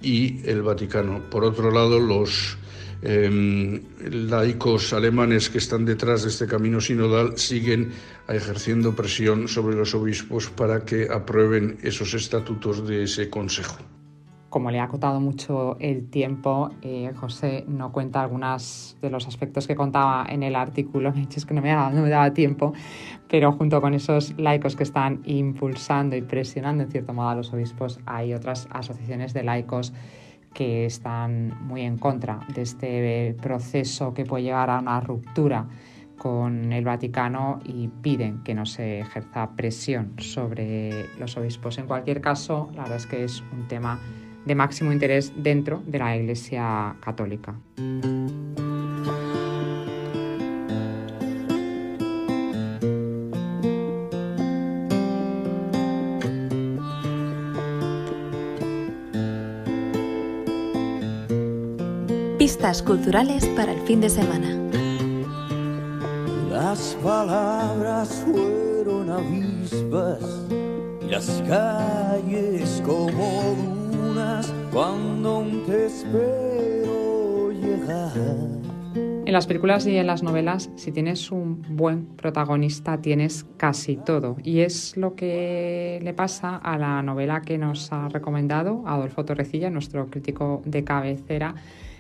y 0.02 0.42
el 0.50 0.62
Vaticano. 0.62 1.30
Por 1.30 1.44
otro 1.44 1.72
lado, 1.72 2.00
los 2.00 2.58
eh, 3.02 3.82
laicos 4.12 4.94
alemanes 4.94 5.50
que 5.50 5.58
están 5.58 5.86
detrás 5.86 6.24
de 6.24 6.30
este 6.30 6.48
camino 6.48 6.82
sinodal 6.82 7.38
siguen 7.38 7.92
ejerciendo 8.28 8.96
presión 8.96 9.48
sobre 9.48 9.76
los 9.76 9.94
obispos 9.96 10.50
para 10.50 10.84
que 10.84 11.08
aprueben 11.10 11.78
esos 11.82 12.14
estatutos 12.14 12.88
de 12.88 13.04
ese 13.04 13.30
consejo 13.30 13.78
como 14.50 14.72
le 14.72 14.80
ha 14.80 14.86
acotado 14.86 15.20
mucho 15.20 15.78
el 15.80 16.10
tiempo, 16.10 16.72
eh, 16.82 17.12
José 17.16 17.66
no 17.68 17.92
cuenta 17.92 18.22
algunos 18.22 18.98
de 19.02 19.10
los 19.10 19.28
aspectos 19.28 19.68
que 19.68 19.76
contaba 19.76 20.26
en 20.28 20.44
el 20.44 20.56
artículo. 20.56 21.14
Es 21.36 21.46
que 21.46 21.54
no 21.54 21.62
me, 21.62 21.70
daba, 21.70 21.92
no 21.92 22.02
me 22.02 22.10
daba 22.10 22.34
tiempo, 22.34 22.74
pero 23.30 23.52
junto 23.54 23.80
con 23.80 23.94
esos 23.94 24.38
laicos 24.38 24.76
que 24.76 24.84
están 24.84 25.22
impulsando 25.26 26.16
y 26.16 26.22
presionando 26.22 26.84
en 26.84 26.92
cierto 26.92 27.14
modo 27.14 27.30
a 27.30 27.36
los 27.36 27.54
obispos, 27.54 28.00
hay 28.06 28.34
otras 28.34 28.68
asociaciones 28.72 29.34
de 29.34 29.44
laicos 29.44 29.94
que 30.54 30.86
están 30.86 31.56
muy 31.68 31.82
en 31.82 31.98
contra 31.98 32.40
de 32.54 32.64
este 32.64 33.36
proceso 33.42 34.14
que 34.14 34.26
puede 34.26 34.44
llegar 34.44 34.70
a 34.70 34.80
una 34.80 35.00
ruptura 35.00 35.68
con 36.18 36.74
el 36.74 36.84
Vaticano 36.84 37.60
y 37.64 37.88
piden 37.88 38.44
que 38.44 38.54
no 38.54 38.66
se 38.66 39.00
ejerza 39.00 39.56
presión 39.56 40.14
sobre 40.18 41.06
los 41.18 41.38
obispos. 41.38 41.78
En 41.78 41.88
cualquier 41.88 42.20
caso, 42.20 42.70
la 42.76 42.84
verdad 42.84 42.98
es 42.98 43.08
que 43.08 43.24
es 43.24 43.42
un 43.54 43.68
tema 43.68 44.00
de 44.46 44.56
máximo 44.56 44.92
interés 44.92 45.32
dentro 45.36 45.82
de 45.86 46.00
la 46.00 46.16
Iglesia 46.16 46.96
Católica. 47.00 47.56
Pistas 62.38 62.82
culturales 62.82 63.46
para 63.48 63.74
el 63.74 63.82
fin 63.82 64.02
de 64.02 64.10
semana. 64.10 64.56
Las 66.50 66.98
palabras 67.04 68.26
fueron 68.26 69.10
avispas 69.10 70.24
y 71.02 71.10
las 71.10 71.44
calles 71.48 72.82
como 72.86 73.79
dunas 74.30 74.54
cuando 74.72 75.46
te 75.66 75.86
espero 75.86 77.52
llegar. 77.52 78.12
En 79.26 79.34
las 79.34 79.46
películas 79.46 79.86
y 79.86 79.96
en 79.96 80.08
las 80.08 80.24
novelas, 80.24 80.72
si 80.76 80.92
tienes 80.92 81.32
un 81.32 81.64
buen 81.70 82.08
protagonista, 82.08 83.00
tienes 83.00 83.46
casi 83.58 83.96
todo. 83.96 84.38
Y 84.44 84.62
es 84.62 84.98
lo 84.98 85.16
que 85.16 86.00
le 86.02 86.14
pasa 86.14 86.56
a 86.56 86.78
la 86.80 87.04
novela 87.04 87.42
que 87.42 87.58
nos 87.60 87.92
ha 87.92 88.10
recomendado 88.10 88.84
Adolfo 88.88 89.26
Torrecilla, 89.26 89.70
nuestro 89.70 90.08
crítico 90.08 90.64
de 90.66 90.84
cabecera, 90.84 91.54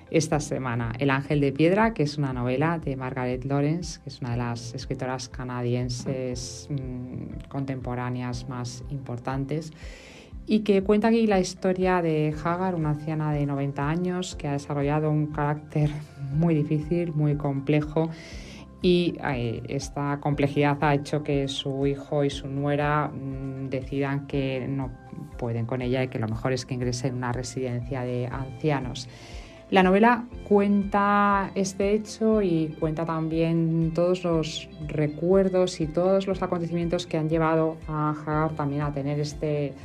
esta 0.09 0.39
semana. 0.39 0.91
El 0.97 1.11
Ángel 1.11 1.39
de 1.39 1.51
Piedra, 1.51 1.93
que 1.93 2.01
es 2.01 2.17
una 2.17 2.33
novela 2.33 2.79
de 2.79 2.95
Margaret 2.95 3.45
Lawrence, 3.45 3.99
que 4.01 4.09
es 4.09 4.19
una 4.21 4.31
de 4.31 4.37
las 4.37 4.73
escritoras 4.73 5.29
canadienses 5.29 6.67
mmm, 6.71 7.47
contemporáneas 7.47 8.49
más 8.49 8.83
importantes, 8.89 9.71
y 10.51 10.61
que 10.61 10.81
cuenta 10.81 11.09
aquí 11.09 11.27
la 11.27 11.39
historia 11.39 12.01
de 12.01 12.33
Hagar, 12.43 12.73
una 12.73 12.89
anciana 12.89 13.31
de 13.31 13.45
90 13.45 13.87
años 13.87 14.35
que 14.35 14.47
ha 14.47 14.53
desarrollado 14.53 15.11
un 15.11 15.27
carácter 15.27 15.91
muy 16.33 16.55
difícil, 16.55 17.13
muy 17.13 17.35
complejo. 17.35 18.09
Y 18.81 19.13
eh, 19.23 19.61
esta 19.67 20.17
complejidad 20.19 20.79
ha 20.81 20.95
hecho 20.95 21.21
que 21.21 21.47
su 21.47 21.85
hijo 21.85 22.23
y 22.23 22.31
su 22.31 22.47
nuera 22.47 23.09
mmm, 23.09 23.69
decidan 23.69 24.25
que 24.25 24.65
no 24.67 24.89
pueden 25.37 25.67
con 25.67 25.83
ella 25.83 26.01
y 26.01 26.07
que 26.07 26.17
lo 26.17 26.27
mejor 26.27 26.51
es 26.51 26.65
que 26.65 26.73
ingrese 26.73 27.09
en 27.09 27.17
una 27.17 27.31
residencia 27.31 28.01
de 28.01 28.25
ancianos. 28.25 29.07
La 29.69 29.83
novela 29.83 30.25
cuenta 30.47 31.51
este 31.53 31.93
hecho 31.93 32.41
y 32.41 32.75
cuenta 32.79 33.05
también 33.05 33.91
todos 33.93 34.23
los 34.23 34.67
recuerdos 34.87 35.79
y 35.79 35.85
todos 35.85 36.25
los 36.25 36.41
acontecimientos 36.41 37.05
que 37.05 37.17
han 37.17 37.29
llevado 37.29 37.77
a 37.87 38.15
Hagar 38.25 38.55
también 38.55 38.81
a 38.81 38.91
tener 38.91 39.19
este, 39.19 39.75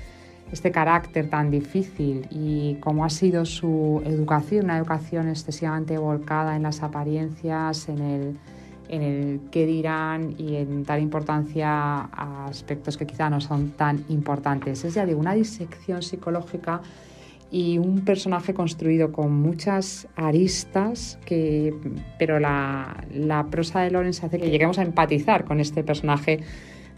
este 0.53 0.71
carácter 0.71 1.29
tan 1.29 1.51
difícil 1.51 2.27
y 2.31 2.77
cómo 2.81 3.05
ha 3.05 3.11
sido 3.11 3.45
su 3.45 4.03
educación, 4.05 4.67
una 4.67 4.79
educación 4.79 5.29
excesivamente 5.29 5.99
volcada 5.99 6.57
en 6.57 6.63
las 6.63 6.83
apariencias, 6.83 7.89
en 7.89 7.99
el, 8.01 8.37
en 8.89 9.03
el 9.03 9.41
qué 9.51 9.67
dirán 9.67 10.35
y 10.39 10.57
en 10.57 10.85
dar 10.85 11.01
importancia 11.01 11.69
a 11.71 12.47
aspectos 12.47 12.97
que 12.97 13.07
quizá 13.07 13.31
no 13.31 13.41
son 13.41 13.71
tan 13.71 14.05
importantes. 14.09 14.85
Es 14.85 14.95
ya 14.95 15.07
de 15.07 15.15
una 15.15 15.35
disección 15.35 16.03
psicológica 16.03 16.83
y 17.51 17.79
un 17.79 18.01
personaje 18.01 18.53
construido 18.53 19.13
con 19.13 19.33
muchas 19.33 20.09
aristas, 20.17 21.19
que, 21.25 21.75
pero 22.19 22.41
la, 22.41 23.05
la 23.13 23.47
prosa 23.47 23.81
de 23.81 23.91
Lorenz 23.91 24.25
hace 24.25 24.39
que 24.41 24.51
lleguemos 24.51 24.79
a 24.79 24.83
empatizar 24.83 25.45
con 25.45 25.61
este 25.61 25.85
personaje 25.85 26.41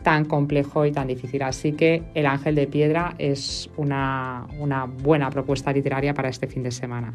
tan 0.06 0.24
complejo 0.24 0.86
y 0.86 0.92
tan 0.92 1.08
difícil. 1.08 1.42
Así 1.42 1.72
que 1.72 2.04
El 2.14 2.26
Ángel 2.26 2.54
de 2.54 2.68
Piedra 2.68 3.16
es 3.18 3.68
una, 3.76 4.46
una 4.60 4.84
buena 4.84 5.30
propuesta 5.30 5.72
literaria 5.72 6.14
para 6.14 6.28
este 6.28 6.46
fin 6.46 6.62
de 6.62 6.70
semana. 6.70 7.12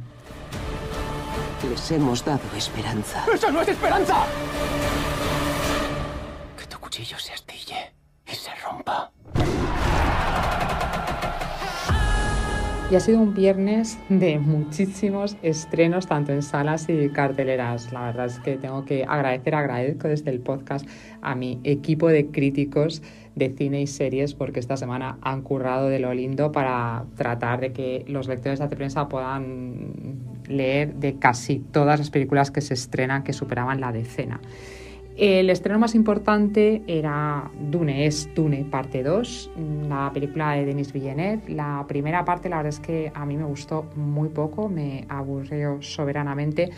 Les 1.69 1.91
hemos 1.91 2.25
dado 2.25 2.41
esperanza. 2.57 3.23
¡Eso 3.33 3.49
no 3.49 3.61
es 3.61 3.69
esperanza! 3.69 4.25
Que 6.57 6.65
tu 6.65 6.79
cuchillo 6.79 7.17
se 7.17 7.31
astille 7.31 7.93
y 8.29 8.35
se 8.35 8.51
rompa. 8.55 9.09
Y 12.91 12.95
ha 12.95 12.99
sido 12.99 13.21
un 13.21 13.33
viernes 13.33 13.97
de 14.09 14.37
muchísimos 14.37 15.37
estrenos, 15.43 16.07
tanto 16.07 16.33
en 16.33 16.41
salas 16.41 16.89
y 16.89 17.07
carteleras. 17.07 17.93
La 17.93 18.07
verdad 18.07 18.25
es 18.25 18.37
que 18.39 18.57
tengo 18.57 18.83
que 18.83 19.05
agradecer, 19.07 19.55
agradezco 19.55 20.09
desde 20.09 20.29
el 20.29 20.41
podcast 20.41 20.85
a 21.21 21.33
mi 21.33 21.61
equipo 21.63 22.09
de 22.09 22.27
críticos 22.27 23.01
de 23.35 23.49
cine 23.51 23.81
y 23.81 23.87
series, 23.87 24.33
porque 24.33 24.59
esta 24.59 24.75
semana 24.75 25.17
han 25.21 25.41
currado 25.41 25.87
de 25.87 25.99
lo 25.99 26.13
lindo 26.13 26.51
para 26.51 27.05
tratar 27.15 27.61
de 27.61 27.71
que 27.71 28.03
los 28.09 28.27
lectores 28.27 28.59
de 28.59 28.67
prensa 28.67 29.07
puedan 29.07 29.93
leer 30.49 30.93
de 30.95 31.17
casi 31.17 31.59
todas 31.59 31.97
las 31.97 32.09
películas 32.09 32.51
que 32.51 32.59
se 32.59 32.73
estrenan 32.73 33.23
que 33.23 33.31
superaban 33.31 33.79
la 33.79 33.93
decena. 33.93 34.41
El 35.17 35.49
estreno 35.49 35.77
más 35.77 35.93
importante 35.93 36.81
era 36.87 37.51
Dune, 37.69 38.05
es 38.05 38.29
Dune 38.33 38.63
parte 38.63 39.03
2, 39.03 39.51
la 39.89 40.09
película 40.13 40.53
de 40.53 40.65
Denis 40.65 40.93
Villeneuve. 40.93 41.43
La 41.49 41.85
primera 41.87 42.23
parte 42.23 42.47
la 42.47 42.57
verdad 42.57 42.69
es 42.69 42.79
que 42.79 43.11
a 43.13 43.25
mí 43.25 43.35
me 43.35 43.43
gustó 43.43 43.85
muy 43.95 44.29
poco, 44.29 44.69
me 44.69 45.05
aburrió 45.09 45.81
soberanamente, 45.81 46.69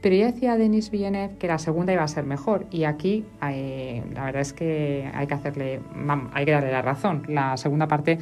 pero 0.00 0.16
ya 0.16 0.32
decía 0.32 0.56
Denis 0.56 0.90
Villeneuve 0.90 1.36
que 1.36 1.46
la 1.46 1.58
segunda 1.58 1.92
iba 1.92 2.02
a 2.02 2.08
ser 2.08 2.24
mejor 2.24 2.66
y 2.70 2.84
aquí 2.84 3.26
eh, 3.46 4.02
la 4.14 4.24
verdad 4.24 4.40
es 4.40 4.54
que 4.54 5.10
hay 5.12 5.26
que, 5.26 5.34
hacerle, 5.34 5.80
hay 6.32 6.44
que 6.46 6.50
darle 6.50 6.72
la 6.72 6.82
razón. 6.82 7.24
La 7.28 7.58
segunda 7.58 7.88
parte 7.88 8.18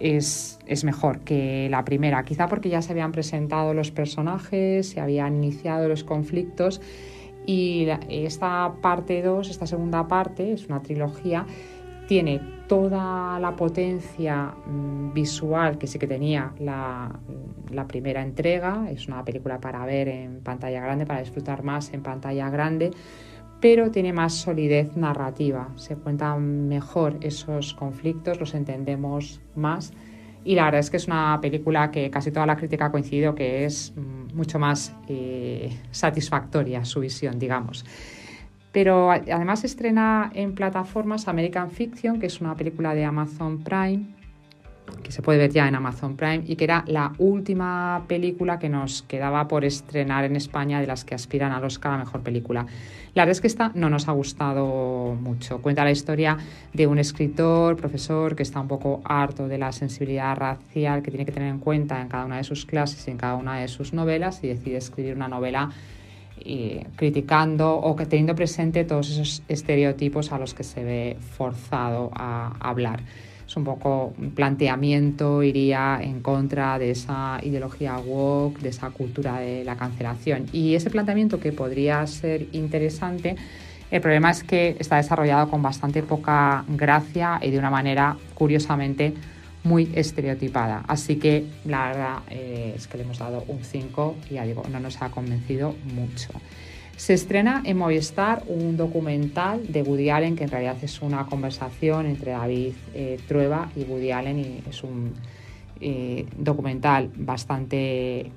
es, 0.00 0.58
es, 0.66 0.82
mejor 0.82 1.20
que 1.20 1.68
la 1.70 1.84
primera, 1.84 2.24
quizá 2.24 2.48
porque 2.48 2.68
ya 2.68 2.82
se 2.82 2.90
habían 2.90 3.12
presentado 3.12 3.72
los 3.72 3.92
personajes, 3.92 4.90
se 4.90 5.00
habían 5.00 5.36
iniciado 5.36 5.88
los 5.88 6.02
conflictos 6.02 6.80
y 7.46 7.88
esta 8.08 8.74
parte 8.80 9.22
2, 9.22 9.50
esta 9.50 9.66
segunda 9.66 10.06
parte, 10.06 10.52
es 10.52 10.66
una 10.66 10.82
trilogía, 10.82 11.46
tiene 12.06 12.40
toda 12.68 13.38
la 13.40 13.54
potencia 13.56 14.54
mm, 14.66 15.12
visual 15.12 15.78
que 15.78 15.86
sí 15.86 15.98
que 15.98 16.06
tenía 16.06 16.52
la, 16.58 17.20
la, 17.70 17.86
primera 17.86 18.22
entrega. 18.22 18.86
Es 18.90 19.08
una 19.08 19.24
película 19.24 19.60
para 19.60 19.84
ver 19.84 20.08
en 20.08 20.40
pantalla 20.40 20.80
grande, 20.80 21.06
para 21.06 21.20
disfrutar 21.20 21.62
más 21.62 21.92
en 21.92 22.02
pantalla 22.02 22.50
grande, 22.50 22.90
pero 23.60 23.90
tiene 23.90 24.12
más 24.12 24.34
solidez 24.34 24.96
narrativa. 24.96 25.68
Se 25.76 25.96
cuentan 25.96 26.68
mejor 26.68 27.18
esos 27.20 27.74
conflictos, 27.74 28.40
los 28.40 28.54
entendemos 28.54 29.40
más 29.54 29.92
y 30.44 30.54
la 30.54 30.64
verdad 30.64 30.80
es 30.80 30.90
que 30.90 30.96
es 30.96 31.06
una 31.06 31.38
película 31.40 31.90
que 31.90 32.10
casi 32.10 32.30
toda 32.30 32.46
la 32.46 32.56
crítica 32.56 32.86
ha 32.86 32.90
coincidido 32.90 33.34
que 33.34 33.64
es 33.64 33.92
mm, 33.96 34.36
mucho 34.36 34.58
más 34.58 34.94
eh, 35.08 35.76
satisfactoria 35.90 36.84
su 36.84 37.00
visión, 37.00 37.38
digamos. 37.38 37.84
Pero 38.72 39.10
además 39.10 39.64
estrena 39.64 40.30
en 40.34 40.54
plataformas 40.54 41.28
American 41.28 41.70
Fiction, 41.70 42.18
que 42.18 42.26
es 42.26 42.40
una 42.40 42.56
película 42.56 42.94
de 42.94 43.04
Amazon 43.04 43.62
Prime, 43.62 44.06
que 45.02 45.12
se 45.12 45.22
puede 45.22 45.38
ver 45.38 45.50
ya 45.50 45.68
en 45.68 45.74
Amazon 45.74 46.16
Prime 46.16 46.42
y 46.46 46.56
que 46.56 46.64
era 46.64 46.84
la 46.86 47.12
última 47.18 48.04
película 48.08 48.58
que 48.58 48.68
nos 48.68 49.02
quedaba 49.02 49.48
por 49.48 49.64
estrenar 49.64 50.24
en 50.24 50.36
España 50.36 50.80
de 50.80 50.86
las 50.86 51.04
que 51.04 51.14
aspiran 51.14 51.52
al 51.52 51.64
Oscar 51.64 51.94
a 51.94 51.98
Mejor 51.98 52.22
Película. 52.22 52.66
La 53.14 53.22
verdad 53.22 53.32
es 53.32 53.40
que 53.40 53.46
esta 53.46 53.72
no 53.74 53.90
nos 53.90 54.08
ha 54.08 54.12
gustado 54.12 55.14
mucho. 55.20 55.60
Cuenta 55.60 55.84
la 55.84 55.90
historia 55.90 56.38
de 56.72 56.86
un 56.86 56.98
escritor, 56.98 57.76
profesor, 57.76 58.34
que 58.34 58.42
está 58.42 58.60
un 58.60 58.68
poco 58.68 59.02
harto 59.04 59.48
de 59.48 59.58
la 59.58 59.72
sensibilidad 59.72 60.36
racial 60.36 61.02
que 61.02 61.10
tiene 61.10 61.26
que 61.26 61.32
tener 61.32 61.48
en 61.48 61.58
cuenta 61.58 62.00
en 62.00 62.08
cada 62.08 62.24
una 62.24 62.38
de 62.38 62.44
sus 62.44 62.64
clases 62.64 63.06
y 63.06 63.10
en 63.10 63.18
cada 63.18 63.34
una 63.34 63.60
de 63.60 63.68
sus 63.68 63.92
novelas 63.92 64.42
y 64.42 64.48
decide 64.48 64.78
escribir 64.78 65.14
una 65.14 65.28
novela 65.28 65.70
eh, 66.44 66.86
criticando 66.96 67.74
o 67.76 67.94
que 67.94 68.06
teniendo 68.06 68.34
presente 68.34 68.84
todos 68.84 69.10
esos 69.10 69.42
estereotipos 69.46 70.32
a 70.32 70.38
los 70.38 70.54
que 70.54 70.64
se 70.64 70.82
ve 70.82 71.16
forzado 71.20 72.10
a 72.14 72.56
hablar 72.60 73.02
un 73.56 73.64
poco 73.64 74.12
un 74.18 74.30
planteamiento, 74.32 75.42
iría 75.42 75.98
en 76.02 76.20
contra 76.20 76.78
de 76.78 76.90
esa 76.90 77.38
ideología 77.42 77.98
woke, 77.98 78.60
de 78.60 78.68
esa 78.70 78.90
cultura 78.90 79.38
de 79.40 79.64
la 79.64 79.76
cancelación. 79.76 80.46
Y 80.52 80.74
ese 80.74 80.90
planteamiento 80.90 81.40
que 81.40 81.52
podría 81.52 82.06
ser 82.06 82.46
interesante, 82.52 83.36
el 83.90 84.00
problema 84.00 84.30
es 84.30 84.42
que 84.42 84.76
está 84.78 84.96
desarrollado 84.96 85.50
con 85.50 85.62
bastante 85.62 86.02
poca 86.02 86.64
gracia 86.68 87.38
y 87.42 87.50
de 87.50 87.58
una 87.58 87.70
manera 87.70 88.16
curiosamente 88.34 89.14
muy 89.64 89.90
estereotipada. 89.94 90.84
Así 90.88 91.16
que 91.16 91.46
la 91.64 91.88
verdad 91.88 92.18
eh, 92.30 92.74
es 92.76 92.86
que 92.86 92.98
le 92.98 93.04
hemos 93.04 93.18
dado 93.18 93.44
un 93.48 93.62
5 93.62 94.16
y 94.30 94.34
ya 94.34 94.44
digo, 94.44 94.62
no 94.70 94.80
nos 94.80 95.00
ha 95.02 95.10
convencido 95.10 95.74
mucho. 95.94 96.30
Se 96.96 97.14
estrena 97.14 97.62
en 97.64 97.78
Movistar 97.78 98.44
un 98.46 98.76
documental 98.76 99.72
de 99.72 99.82
Woody 99.82 100.10
Allen, 100.10 100.36
que 100.36 100.44
en 100.44 100.50
realidad 100.50 100.76
es 100.82 101.02
una 101.02 101.26
conversación 101.26 102.06
entre 102.06 102.32
David 102.32 102.74
eh, 102.94 103.18
Trueba 103.26 103.70
y 103.74 103.82
Woody 103.84 104.12
Allen, 104.12 104.38
y 104.38 104.62
es 104.68 104.84
un 104.84 105.14
eh, 105.80 106.26
documental 106.36 107.10
bastante 107.16 108.30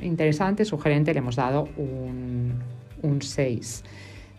interesante, 0.00 0.64
sugerente, 0.64 1.14
le 1.14 1.18
hemos 1.20 1.36
dado 1.36 1.68
un, 1.76 2.60
un 3.02 3.22
6. 3.22 3.84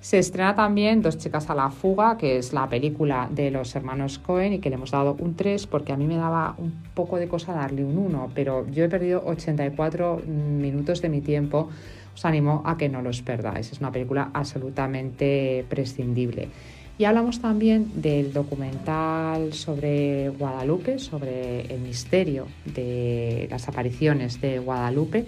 Se 0.02 0.18
estrena 0.18 0.56
también 0.56 1.04
Dos 1.04 1.20
chicas 1.20 1.50
a 1.52 1.56
la 1.56 1.70
fuga, 1.70 2.18
que 2.18 2.38
es 2.38 2.54
la 2.54 2.68
película 2.68 3.30
de 3.32 3.52
los 3.52 3.76
hermanos 3.76 4.18
Cohen 4.18 4.54
y 4.54 4.60
que 4.60 4.70
le 4.70 4.76
hemos 4.76 4.90
dado 4.90 5.16
un 5.20 5.36
3 5.36 5.68
porque 5.68 5.94
a 5.94 5.98
mí 5.98 6.08
me 6.08 6.18
daba 6.18 6.56
un 6.58 6.84
poco 6.96 7.18
de 7.18 7.28
cosa 7.28 7.54
darle 7.54 7.86
un 7.86 8.00
1, 8.00 8.32
pero 8.34 8.68
yo 8.72 8.84
he 8.84 8.90
perdido 8.90 9.22
84 9.26 10.24
minutos 10.26 11.04
de 11.04 11.10
mi 11.10 11.22
tiempo. 11.22 11.70
Os 12.14 12.26
animo 12.26 12.62
a 12.66 12.78
que 12.78 12.90
no 12.90 13.02
los 13.02 13.22
perdáis. 13.22 13.72
Es 13.72 13.80
una 13.80 13.92
película 13.92 14.32
absolutamente 14.34 15.66
prescindible. 15.70 16.50
Y 16.98 17.06
hablamos 17.06 17.40
también 17.42 18.02
del 18.02 18.32
documental 18.32 19.54
sobre 19.54 20.30
Guadalupe, 20.30 21.00
sobre 21.00 21.62
el 21.62 21.80
misterio 21.80 22.48
de 22.66 23.48
las 23.50 23.68
apariciones 23.68 24.40
de 24.40 24.60
Guadalupe 24.60 25.26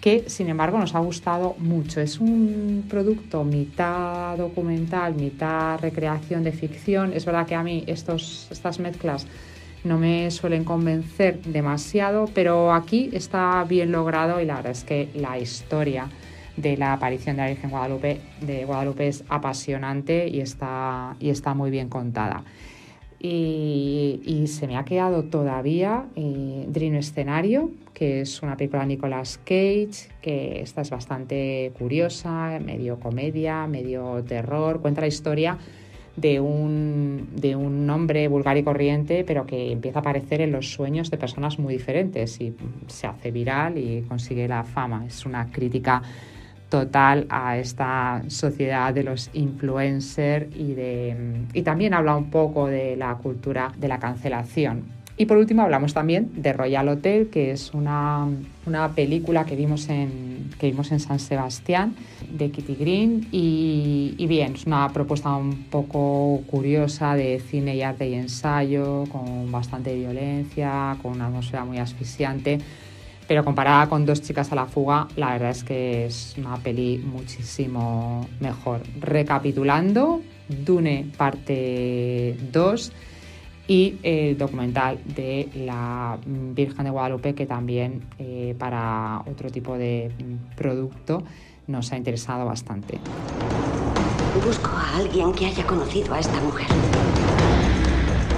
que 0.00 0.24
sin 0.28 0.48
embargo 0.48 0.78
nos 0.78 0.94
ha 0.94 1.00
gustado 1.00 1.56
mucho. 1.58 2.00
Es 2.00 2.20
un 2.20 2.84
producto 2.88 3.44
mitad 3.44 4.36
documental, 4.36 5.14
mitad 5.14 5.80
recreación 5.80 6.44
de 6.44 6.52
ficción. 6.52 7.12
Es 7.12 7.24
verdad 7.24 7.46
que 7.46 7.54
a 7.54 7.62
mí 7.62 7.84
estos, 7.86 8.46
estas 8.50 8.78
mezclas 8.78 9.26
no 9.84 9.98
me 9.98 10.30
suelen 10.30 10.64
convencer 10.64 11.40
demasiado, 11.42 12.28
pero 12.34 12.72
aquí 12.72 13.10
está 13.12 13.64
bien 13.64 13.92
logrado 13.92 14.40
y 14.40 14.44
la 14.44 14.56
verdad 14.56 14.72
es 14.72 14.84
que 14.84 15.08
la 15.14 15.38
historia 15.38 16.08
de 16.56 16.76
la 16.76 16.92
aparición 16.92 17.36
de 17.36 17.42
la 17.42 17.48
Virgen 17.48 17.70
Guadalupe, 17.70 18.20
de 18.40 18.64
Guadalupe 18.64 19.08
es 19.08 19.24
apasionante 19.28 20.28
y 20.28 20.40
está, 20.40 21.16
y 21.20 21.30
está 21.30 21.54
muy 21.54 21.70
bien 21.70 21.88
contada. 21.88 22.44
Y, 23.20 24.44
se 24.46 24.68
me 24.68 24.76
ha 24.76 24.84
quedado 24.84 25.24
todavía 25.24 26.06
eh, 26.14 26.66
Dream 26.68 26.94
Escenario, 26.94 27.70
que 27.92 28.20
es 28.20 28.42
una 28.42 28.56
película 28.56 28.82
de 28.82 28.88
Nicolas 28.88 29.38
Cage, 29.38 30.08
que 30.22 30.60
esta 30.60 30.82
es 30.82 30.90
bastante 30.90 31.72
curiosa, 31.76 32.58
medio 32.64 33.00
comedia, 33.00 33.66
medio 33.66 34.22
terror, 34.24 34.80
cuenta 34.80 35.00
la 35.00 35.08
historia 35.08 35.58
de 36.20 36.40
un, 36.40 37.28
de 37.34 37.56
un 37.56 37.88
hombre 37.90 38.28
vulgar 38.28 38.56
y 38.56 38.62
corriente, 38.62 39.24
pero 39.24 39.46
que 39.46 39.72
empieza 39.72 39.98
a 39.98 40.00
aparecer 40.00 40.40
en 40.40 40.52
los 40.52 40.72
sueños 40.72 41.10
de 41.10 41.16
personas 41.16 41.58
muy 41.58 41.74
diferentes 41.74 42.40
y 42.40 42.54
se 42.86 43.06
hace 43.06 43.30
viral 43.30 43.78
y 43.78 44.02
consigue 44.02 44.48
la 44.48 44.64
fama. 44.64 45.04
Es 45.06 45.24
una 45.26 45.50
crítica 45.50 46.02
total 46.68 47.26
a 47.30 47.56
esta 47.56 48.22
sociedad 48.28 48.92
de 48.92 49.02
los 49.02 49.30
influencers 49.32 50.54
y, 50.54 50.74
de, 50.74 51.44
y 51.54 51.62
también 51.62 51.94
habla 51.94 52.16
un 52.16 52.30
poco 52.30 52.66
de 52.66 52.96
la 52.96 53.14
cultura 53.14 53.72
de 53.76 53.88
la 53.88 53.98
cancelación. 53.98 54.97
Y 55.20 55.26
por 55.26 55.36
último 55.36 55.62
hablamos 55.62 55.94
también 55.94 56.30
de 56.36 56.52
Royal 56.52 56.88
Hotel, 56.88 57.28
que 57.28 57.50
es 57.50 57.74
una, 57.74 58.28
una 58.66 58.92
película 58.92 59.44
que 59.44 59.56
vimos, 59.56 59.88
en, 59.88 60.48
que 60.60 60.68
vimos 60.70 60.92
en 60.92 61.00
San 61.00 61.18
Sebastián 61.18 61.96
de 62.30 62.52
Kitty 62.52 62.76
Green 62.76 63.26
y, 63.32 64.14
y, 64.16 64.26
bien, 64.28 64.54
es 64.54 64.64
una 64.64 64.88
propuesta 64.92 65.34
un 65.34 65.64
poco 65.64 66.42
curiosa 66.46 67.16
de 67.16 67.40
cine 67.40 67.74
y 67.74 67.82
arte 67.82 68.08
y 68.08 68.14
ensayo, 68.14 69.06
con 69.10 69.50
bastante 69.50 69.92
violencia, 69.96 70.96
con 71.02 71.14
una 71.14 71.26
atmósfera 71.26 71.64
muy 71.64 71.78
asfixiante 71.78 72.60
pero 73.26 73.44
comparada 73.44 73.90
con 73.90 74.06
Dos 74.06 74.22
chicas 74.22 74.50
a 74.52 74.54
la 74.54 74.64
fuga, 74.64 75.06
la 75.16 75.32
verdad 75.32 75.50
es 75.50 75.62
que 75.62 76.06
es 76.06 76.34
una 76.38 76.56
peli 76.56 76.96
muchísimo 76.96 78.26
mejor. 78.40 78.80
Recapitulando, 79.00 80.22
Dune 80.48 81.12
parte 81.14 82.34
2 82.50 82.92
y 83.68 83.96
el 84.02 84.38
documental 84.38 84.98
de 85.04 85.48
la 85.54 86.18
Virgen 86.26 86.84
de 86.84 86.90
Guadalupe, 86.90 87.34
que 87.34 87.46
también 87.46 88.02
eh, 88.18 88.56
para 88.58 89.22
otro 89.30 89.50
tipo 89.50 89.76
de 89.76 90.10
producto 90.56 91.22
nos 91.66 91.92
ha 91.92 91.98
interesado 91.98 92.46
bastante. 92.46 92.98
Busco 94.44 94.70
a 94.70 94.96
alguien 94.96 95.32
que 95.34 95.46
haya 95.46 95.66
conocido 95.66 96.14
a 96.14 96.18
esta 96.18 96.40
mujer. 96.40 96.66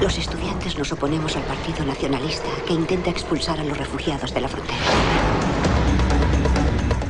Los 0.03 0.19
estudiantes 0.19 0.77
nos 0.77 0.91
oponemos 0.93 1.37
al 1.37 1.43
Partido 1.43 1.85
Nacionalista 1.85 2.49
que 2.67 2.73
intenta 2.73 3.11
expulsar 3.11 3.61
a 3.61 3.65
los 3.65 3.79
refugiados 3.79 4.35
de 4.35 4.41
la 4.41 4.49
frontera. 4.49 4.79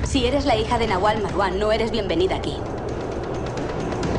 Si 0.02 0.26
eres 0.26 0.44
la 0.44 0.58
hija 0.58 0.76
de 0.76 0.88
Nahual 0.88 1.22
Marwan, 1.22 1.58
no 1.58 1.72
eres 1.72 1.90
bienvenida 1.90 2.36
aquí. 2.36 2.56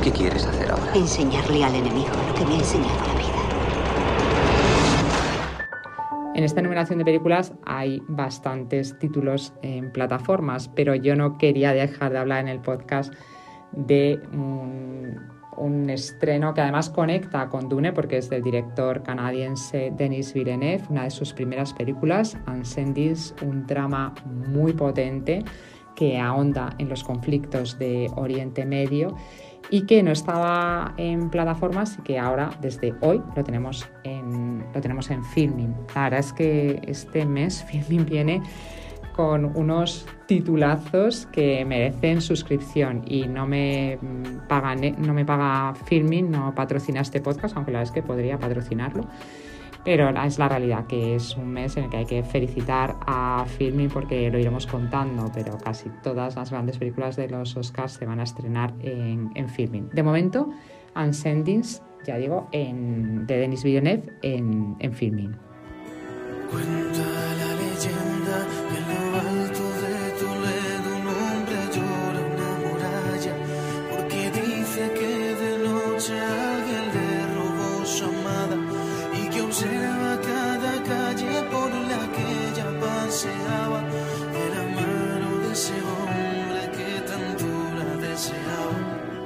¿Qué 0.02 0.10
quieres 0.10 0.44
hacer 0.46 0.72
ahora? 0.72 0.92
Enseñarle 0.94 1.62
al 1.62 1.74
enemigo 1.76 2.10
lo 2.26 2.34
que 2.34 2.44
me 2.46 2.54
ha 2.54 2.58
enseñado 2.58 2.96
la 3.06 3.14
vida. 3.14 3.31
En 6.42 6.46
esta 6.46 6.60
numeración 6.60 6.98
de 6.98 7.04
películas 7.04 7.54
hay 7.64 8.02
bastantes 8.08 8.98
títulos 8.98 9.52
en 9.62 9.92
plataformas, 9.92 10.66
pero 10.66 10.96
yo 10.96 11.14
no 11.14 11.38
quería 11.38 11.72
dejar 11.72 12.10
de 12.10 12.18
hablar 12.18 12.40
en 12.40 12.48
el 12.48 12.58
podcast 12.58 13.14
de 13.70 14.20
un 14.32 15.20
un 15.56 15.88
estreno 15.90 16.52
que 16.54 16.62
además 16.62 16.90
conecta 16.90 17.48
con 17.48 17.68
Dune 17.68 17.92
porque 17.92 18.16
es 18.16 18.28
del 18.28 18.42
director 18.42 19.04
canadiense 19.04 19.92
Denis 19.96 20.34
Villeneuve, 20.34 20.82
una 20.88 21.04
de 21.04 21.10
sus 21.10 21.32
primeras 21.32 21.72
películas, 21.74 22.36
Ansendis, 22.46 23.34
un 23.42 23.64
drama 23.66 24.12
muy 24.24 24.72
potente 24.72 25.44
que 25.94 26.18
ahonda 26.18 26.74
en 26.78 26.88
los 26.88 27.04
conflictos 27.04 27.78
de 27.78 28.10
Oriente 28.16 28.64
Medio 28.64 29.14
y 29.72 29.86
que 29.86 30.02
no 30.02 30.12
estaba 30.12 30.92
en 30.98 31.30
plataformas 31.30 31.96
y 31.98 32.02
que 32.02 32.18
ahora 32.18 32.50
desde 32.60 32.94
hoy 33.00 33.22
lo 33.34 33.42
tenemos 33.42 33.88
en, 34.04 34.62
lo 34.74 34.80
tenemos 34.82 35.10
en 35.10 35.24
filming. 35.24 35.74
La 35.94 36.02
verdad 36.04 36.20
es 36.20 36.32
que 36.34 36.82
este 36.86 37.24
mes 37.24 37.64
filming 37.68 38.04
viene 38.04 38.42
con 39.16 39.56
unos 39.56 40.06
titulazos 40.26 41.26
que 41.32 41.64
merecen 41.64 42.20
suscripción 42.20 43.02
y 43.06 43.26
no 43.26 43.46
me 43.46 43.98
pagan, 44.46 44.94
no 44.98 45.14
me 45.14 45.24
paga 45.24 45.74
Filming, 45.86 46.30
no 46.30 46.54
patrocina 46.54 47.00
este 47.00 47.20
podcast, 47.20 47.56
aunque 47.56 47.72
la 47.72 47.80
verdad 47.80 47.94
es 47.94 48.02
que 48.02 48.06
podría 48.06 48.38
patrocinarlo. 48.38 49.06
Pero 49.84 50.10
es 50.10 50.38
la 50.38 50.48
realidad 50.48 50.86
que 50.86 51.16
es 51.16 51.36
un 51.36 51.48
mes 51.48 51.76
en 51.76 51.84
el 51.84 51.90
que 51.90 51.96
hay 51.96 52.06
que 52.06 52.22
felicitar 52.22 52.96
a 53.06 53.44
Filming 53.46 53.88
porque 53.88 54.30
lo 54.30 54.38
iremos 54.38 54.66
contando, 54.66 55.30
pero 55.34 55.58
casi 55.58 55.90
todas 56.02 56.36
las 56.36 56.50
grandes 56.50 56.78
películas 56.78 57.16
de 57.16 57.28
los 57.28 57.56
Oscars 57.56 57.92
se 57.92 58.06
van 58.06 58.20
a 58.20 58.22
estrenar 58.22 58.72
en, 58.80 59.30
en 59.34 59.48
Filming. 59.48 59.88
De 59.90 60.02
momento, 60.02 60.50
Unsendings, 60.94 61.82
ya 62.06 62.16
digo, 62.16 62.48
de 62.52 63.36
Denis 63.36 63.64
Villeneuve 63.64 64.12
en, 64.22 64.76
en 64.78 64.92
Filming. 64.92 65.36
Cuenta 66.50 67.11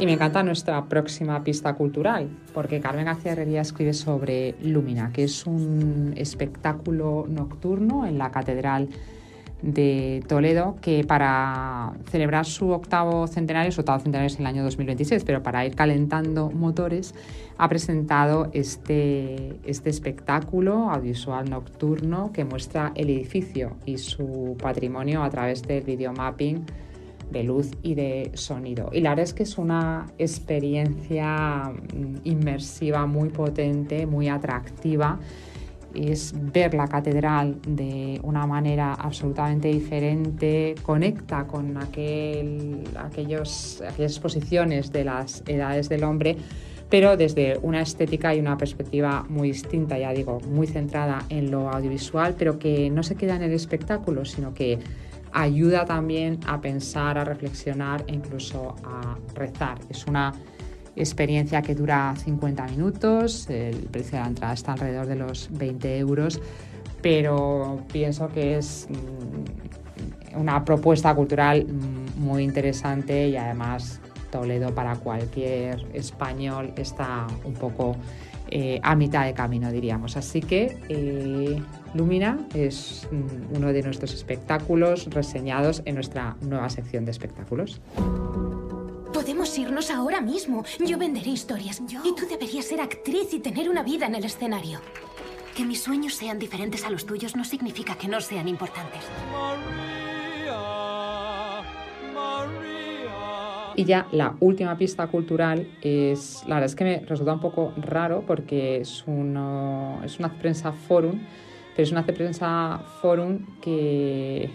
Y 0.07 0.09
me 0.09 0.13
encanta 0.13 0.45
nuestra 0.45 0.85
próxima 0.85 1.43
pista 1.43 1.75
cultural, 1.75 2.29
porque 2.55 2.79
Carmen 2.79 3.07
García 3.07 3.33
Herrería 3.33 3.63
escribe 3.63 3.93
sobre 3.93 4.55
Lumina, 4.63 5.11
que 5.13 5.25
es 5.25 5.47
un 5.47 6.15
espectáculo 6.17 7.25
nocturno 7.29 8.07
en 8.07 8.17
la 8.17 8.31
Catedral 8.31 8.89
de 9.63 10.23
Toledo, 10.29 10.77
que 10.81 11.03
para 11.03 11.93
celebrar 12.09 12.47
su 12.47 12.71
octavo 12.71 13.27
centenario, 13.27 13.73
su 13.73 13.81
octavo 13.81 13.99
centenario 13.99 14.29
es 14.29 14.35
en 14.35 14.43
el 14.43 14.47
año 14.47 14.63
2026, 14.63 15.25
pero 15.25 15.43
para 15.43 15.67
ir 15.67 15.75
calentando 15.75 16.53
motores, 16.53 17.13
ha 17.59 17.69
presentado 17.69 18.49
este, 18.53 19.59
este 19.65 19.91
espectáculo 19.91 20.89
audiovisual 20.89 21.51
nocturno 21.51 22.31
que 22.33 22.45
muestra 22.45 22.93
el 22.95 23.11
edificio 23.11 23.77
y 23.85 23.99
su 23.99 24.57
patrimonio 24.63 25.25
a 25.25 25.31
través 25.31 25.65
del 25.65 25.83
videomapping 25.83 26.65
de 27.31 27.43
luz 27.43 27.71
y 27.83 27.95
de 27.95 28.31
sonido. 28.35 28.91
Y 28.93 29.01
la 29.01 29.11
verdad 29.11 29.25
es 29.25 29.35
que 29.35 29.43
es 29.43 29.59
una 29.59 30.07
experiencia 30.19 31.73
mm, 31.73 32.17
inmersiva 32.25 33.07
muy 33.07 33.31
potente, 33.31 34.07
muy 34.07 34.29
atractiva. 34.29 35.19
Es 35.95 36.35
ver 36.53 36.75
la 36.75 36.87
catedral 36.89 37.59
de 37.67 38.21
una 38.23 38.47
manera 38.47 38.93
absolutamente 38.95 39.69
diferente, 39.69 40.75
conecta 40.83 41.47
con 41.47 41.77
aquel, 41.79 42.85
aquellos, 42.99 43.83
aquellas 43.87 44.13
exposiciones 44.13 44.93
de 44.93 45.05
las 45.05 45.43
edades 45.47 45.89
del 45.89 46.05
hombre, 46.05 46.37
pero 46.91 47.17
desde 47.17 47.59
una 47.63 47.81
estética 47.81 48.35
y 48.35 48.41
una 48.41 48.57
perspectiva 48.57 49.25
muy 49.29 49.49
distinta, 49.49 49.99
ya 49.99 50.13
digo, 50.13 50.41
muy 50.41 50.67
centrada 50.67 51.25
en 51.31 51.51
lo 51.51 51.71
audiovisual, 51.71 52.35
pero 52.39 52.59
que 52.59 52.91
no 52.91 53.03
se 53.03 53.17
queda 53.17 53.37
en 53.37 53.43
el 53.43 53.53
espectáculo, 53.53 54.25
sino 54.25 54.55
que 54.55 54.79
ayuda 55.37 55.85
también 55.85 56.41
a 56.47 56.61
pensar, 56.61 57.19
a 57.19 57.25
reflexionar 57.25 58.03
e 58.09 58.15
incluso 58.15 58.75
a 58.83 59.19
rezar. 59.35 59.79
Es 59.91 60.07
una 60.07 60.33
experiencia 60.97 61.61
que 61.61 61.75
dura 61.75 62.15
50 62.17 62.67
minutos, 62.69 63.49
el 63.51 63.77
precio 63.91 64.13
de 64.13 64.21
la 64.21 64.29
entrada 64.29 64.55
está 64.55 64.73
alrededor 64.73 65.07
de 65.07 65.17
los 65.17 65.51
20 65.53 65.99
euros, 65.99 66.41
pero 67.03 67.83
pienso 67.93 68.29
que 68.29 68.57
es 68.57 68.89
mm, 68.89 70.41
una 70.41 70.65
propuesta 70.65 71.15
cultural 71.15 71.67
muy 72.17 72.43
interesante 72.43 73.29
y 73.29 73.37
además 73.37 74.01
Toledo 74.31 74.75
para 74.75 74.97
cualquier 74.97 75.87
español 75.93 76.73
está 76.77 77.27
un 77.45 77.55
poco 77.55 77.95
eh, 78.51 78.81
a 78.83 78.95
mitad 78.95 79.25
de 79.25 79.35
camino, 79.35 79.71
diríamos. 79.71 80.17
Así 80.17 80.41
que 80.41 80.79
eh, 80.89 81.61
Lumina 81.95 82.39
es 82.55 83.09
mm, 83.11 83.57
uno 83.57 83.73
de 83.73 83.83
nuestros 83.83 84.15
espectáculos 84.15 85.07
reseñados 85.11 85.83
en 85.85 85.95
nuestra 85.97 86.37
nueva 86.41 86.69
sección 86.71 87.05
de 87.05 87.11
espectáculos. 87.11 87.81
Podemos 89.13 89.57
irnos 89.59 89.91
ahora 89.91 90.21
mismo. 90.21 90.65
Yo 90.85 90.99
venderé 90.99 91.31
historias. 91.31 91.83
Y 92.05 92.15
tú 92.15 92.27
deberías 92.29 92.67
ser 92.67 92.81
actriz 92.81 93.33
y 93.33 93.41
tener 93.41 93.69
una 93.69 93.83
vida 93.83 94.07
en 94.07 94.15
el 94.15 94.25
escenario. 94.25 94.81
Que 95.57 95.65
mis 95.65 95.83
sueños 95.83 96.15
sean 96.15 96.39
diferentes 96.39 96.85
a 96.85 96.91
los 96.91 97.07
tuyos 97.07 97.35
no 97.35 97.45
significa 97.45 97.97
que 97.97 98.09
no 98.09 98.21
sean 98.21 98.47
importantes. 98.47 99.01
Y 103.77 103.85
ya 103.85 104.09
la 104.11 104.35
última 104.41 104.79
pista 104.79 105.07
cultural 105.09 105.69
es, 105.83 106.43
la 106.47 106.55
verdad 106.55 106.71
es 106.71 106.75
que 106.75 106.85
me 106.85 107.01
resulta 107.01 107.35
un 107.35 107.41
poco 107.41 107.75
raro 107.77 108.25
porque 108.27 108.79
es, 108.79 109.05
uno, 109.07 110.01
es 110.03 110.19
una 110.19 110.33
prensa 110.39 110.73
forum, 110.73 111.21
pero 111.75 111.83
es 111.83 111.93
una 111.93 112.07
prensa 112.07 112.81
forum 113.03 113.45
que, 113.61 114.49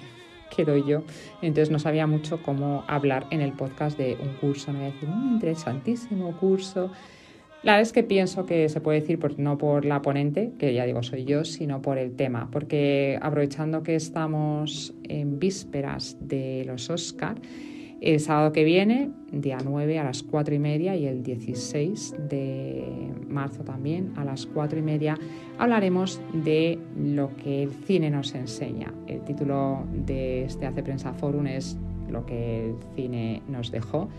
que 0.56 0.66
doy 0.66 0.84
yo. 0.88 1.04
Entonces 1.44 1.70
no 1.70 1.78
sabía 1.78 2.08
mucho 2.08 2.42
cómo 2.42 2.84
hablar 2.88 3.28
en 3.30 3.42
el 3.42 3.54
podcast 3.54 3.96
de 3.96 4.18
un 4.20 4.34
curso. 4.38 4.72
Me 4.74 4.80
voy 4.80 4.88
a 4.88 4.92
decir, 4.92 5.08
un 5.08 5.34
interesantísimo 5.34 6.36
curso. 6.38 6.92
La 7.62 7.74
verdad 7.74 7.84
es 7.84 7.94
que 7.94 8.02
pienso 8.02 8.48
que 8.48 8.70
se 8.70 8.82
puede 8.82 9.02
decir 9.02 9.20
no 9.38 9.60
por 9.60 9.86
la 9.86 10.02
ponente, 10.02 10.52
que 10.58 10.74
ya 10.74 10.84
digo 10.84 11.04
soy 11.04 11.26
yo, 11.26 11.46
sino 11.46 11.80
por 11.84 12.00
el 12.00 12.16
tema, 12.16 12.50
porque 12.52 13.20
aprovechando 13.22 13.84
que 13.84 13.94
estamos 13.94 14.96
en 15.04 15.38
vísperas 15.38 16.18
de 16.20 16.64
los 16.66 16.90
Oscar, 16.90 17.36
el 18.02 18.20
sábado 18.20 18.52
que 18.52 18.64
viene, 18.64 19.12
día 19.32 19.60
9 19.64 20.00
a 20.00 20.04
las 20.04 20.24
4 20.24 20.56
y 20.56 20.60
media 20.60 20.96
y 20.96 21.06
el 21.06 21.22
16 21.22 22.16
de 22.30 23.14
marzo 23.30 23.64
también 23.64 24.12
a 24.18 24.26
las 24.26 24.48
4 24.48 24.80
y 24.80 24.82
media, 24.82 25.18
hablaremos 25.60 26.20
de 26.34 26.80
lo 26.98 27.30
que 27.38 27.62
el 27.62 27.70
cine 27.70 28.10
nos 28.10 28.34
enseña. 28.34 28.92
El 29.06 29.22
título 29.22 29.84
de 29.94 30.46
este 30.46 30.66
Hace 30.66 30.82
Prensa 30.82 31.14
Forum 31.14 31.46
es 31.46 31.78
Lo 32.10 32.26
que 32.26 32.72
el 32.72 32.76
cine 32.96 33.44
nos 33.48 33.72
dejó. 33.72 34.10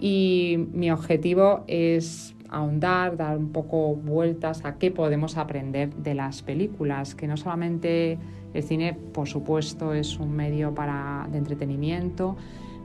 Y 0.00 0.56
mi 0.72 0.90
objetivo 0.90 1.64
es 1.66 2.34
ahondar, 2.48 3.18
dar 3.18 3.36
un 3.36 3.52
poco 3.52 3.96
vueltas 3.96 4.64
a 4.64 4.78
qué 4.78 4.90
podemos 4.90 5.36
aprender 5.36 5.94
de 5.94 6.14
las 6.14 6.42
películas, 6.42 7.14
que 7.14 7.26
no 7.26 7.36
solamente 7.36 8.18
el 8.54 8.62
cine, 8.62 8.94
por 9.12 9.28
supuesto, 9.28 9.92
es 9.92 10.18
un 10.18 10.32
medio 10.32 10.74
para, 10.74 11.28
de 11.30 11.36
entretenimiento, 11.36 12.36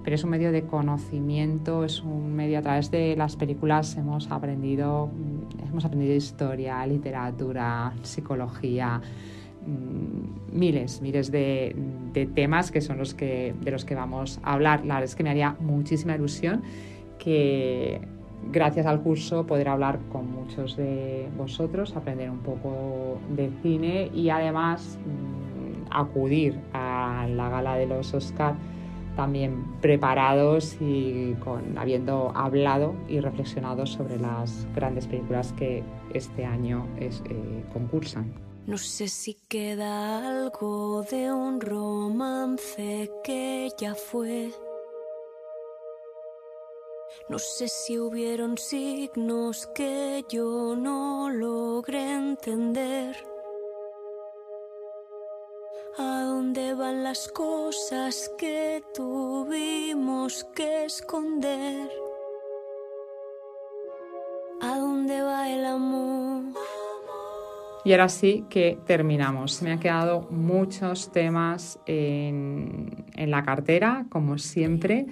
pero 0.05 0.13
es 0.13 0.23
un 0.23 0.29
medio 0.29 0.51
de 0.51 0.61
conocimiento, 0.61 1.83
es 1.83 2.03
un 2.03 2.35
medio 2.35 2.59
a 2.59 2.61
través 2.61 2.91
de 2.91 3.15
las 3.15 3.35
películas 3.35 3.97
hemos 3.97 4.29
aprendido, 4.29 5.07
mm, 5.07 5.67
hemos 5.67 5.83
aprendido 5.83 6.13
historia, 6.13 6.85
literatura, 6.85 7.91
psicología, 8.03 9.01
mm, 9.65 10.57
miles, 10.57 11.01
miles 11.01 11.31
de, 11.31 11.75
temas 12.35 12.71
que 12.71 12.81
son 12.81 12.99
los 12.99 13.15
que, 13.15 13.55
de 13.61 13.71
los 13.71 13.83
que 13.83 13.95
vamos 13.95 14.39
a 14.43 14.53
hablar. 14.53 14.85
La 14.85 14.93
verdad 14.93 15.05
es 15.05 15.15
que 15.15 15.23
me 15.23 15.31
haría 15.31 15.57
muchísima 15.59 16.15
ilusión 16.15 16.61
que 17.17 17.99
gracias 18.51 18.85
al 18.85 19.01
curso 19.01 19.47
poder 19.47 19.69
hablar 19.69 19.97
con 20.11 20.31
muchos 20.31 20.77
de 20.77 21.27
vosotros, 21.35 21.95
aprender 21.95 22.29
un 22.29 22.39
poco 22.39 23.17
de 23.35 23.49
cine 23.63 24.11
y 24.13 24.29
además 24.29 24.99
mm, 25.03 25.87
acudir 25.89 26.59
a 26.73 27.25
la 27.27 27.49
gala 27.49 27.75
de 27.75 27.87
los 27.87 28.13
Oscar 28.13 28.53
también 29.15 29.79
preparados 29.81 30.77
y 30.79 31.33
con, 31.43 31.77
habiendo 31.77 32.31
hablado 32.35 32.95
y 33.07 33.19
reflexionado 33.19 33.85
sobre 33.85 34.19
las 34.19 34.67
grandes 34.75 35.07
películas 35.07 35.53
que 35.53 35.83
este 36.13 36.45
año 36.45 36.87
eh, 36.97 37.63
concursan. 37.71 38.33
No 38.67 38.77
sé 38.77 39.07
si 39.07 39.35
queda 39.47 40.27
algo 40.27 41.03
de 41.03 41.31
un 41.31 41.61
romance 41.61 43.11
que 43.23 43.69
ya 43.77 43.93
fue. 43.93 44.51
No 47.29 47.37
sé 47.37 47.67
si 47.67 47.99
hubieron 47.99 48.57
signos 48.57 49.67
que 49.75 50.25
yo 50.29 50.75
no 50.75 51.29
logré 51.29 52.13
entender. 52.13 53.34
Dónde 56.55 56.73
van 56.73 57.03
las 57.03 57.27
cosas 57.27 58.31
que 58.37 58.81
tuvimos 58.93 60.45
que 60.55 60.85
esconder? 60.85 61.89
¿A 64.61 64.77
dónde 64.77 65.21
va 65.21 65.49
el 65.49 65.65
amor? 65.65 66.43
Y 67.83 67.91
ahora 67.91 68.07
sí 68.07 68.45
que 68.49 68.79
terminamos. 68.85 69.61
Me 69.61 69.71
han 69.73 69.79
quedado 69.79 70.27
muchos 70.29 71.11
temas 71.11 71.77
en, 71.87 73.05
en 73.15 73.31
la 73.31 73.43
cartera, 73.43 74.05
como 74.09 74.37
siempre. 74.37 75.07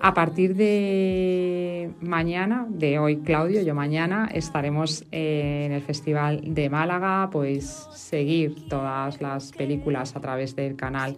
A 0.00 0.12
partir 0.12 0.54
de 0.54 1.90
mañana, 2.00 2.66
de 2.68 2.98
hoy 2.98 3.18
Claudio, 3.18 3.62
yo 3.62 3.74
mañana 3.74 4.28
estaremos 4.32 5.04
en 5.10 5.72
el 5.72 5.82
Festival 5.82 6.42
de 6.54 6.68
Málaga, 6.68 7.30
pues 7.30 7.88
seguir 7.92 8.68
todas 8.68 9.20
las 9.20 9.52
películas 9.52 10.14
a 10.16 10.20
través 10.20 10.56
del 10.56 10.76
canal 10.76 11.16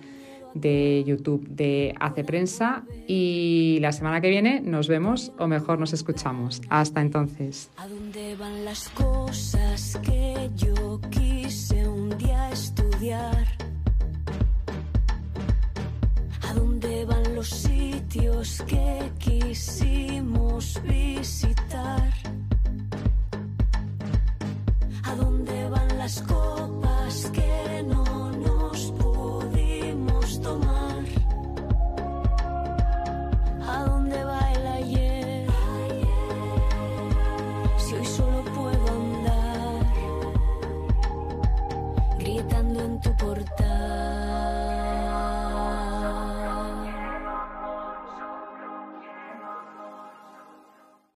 de 0.55 1.05
YouTube 1.07 1.47
de 1.49 1.95
Hace 2.01 2.25
Prensa 2.25 2.85
y 3.07 3.79
la 3.81 3.93
semana 3.93 4.21
que 4.21 4.31
viene 4.31 4.61
nos 4.61 4.89
vemos 4.89 5.33
o 5.39 5.47
mejor 5.47 5.79
nos 5.79 5.93
escuchamos. 5.93 6.62
Hasta 6.69 7.01
entonces. 7.01 7.71
¿A 7.77 7.89
dónde 7.89 8.37
van 8.37 8.65
las 8.65 8.89
cosas 8.91 10.01
que 10.03 10.51
yo 10.55 11.01
quise 11.11 11.87
un 11.89 12.17
día 12.17 12.51
estudiar? 12.51 13.47
¿A 16.43 16.55
dónde 16.55 17.05
van 17.05 17.26
los 17.37 17.51
sitios 17.51 18.62
que 18.66 19.12
quisimos 19.18 20.81
visitar? 20.85 22.11
¿A 25.03 25.14
dónde 25.16 25.68
van 25.68 25.99
las 25.99 26.22
copas 26.22 27.31
que 27.35 27.85
no 27.87 28.31
nos 28.31 28.90
pudimos 28.92 30.40
tomar? 30.40 30.86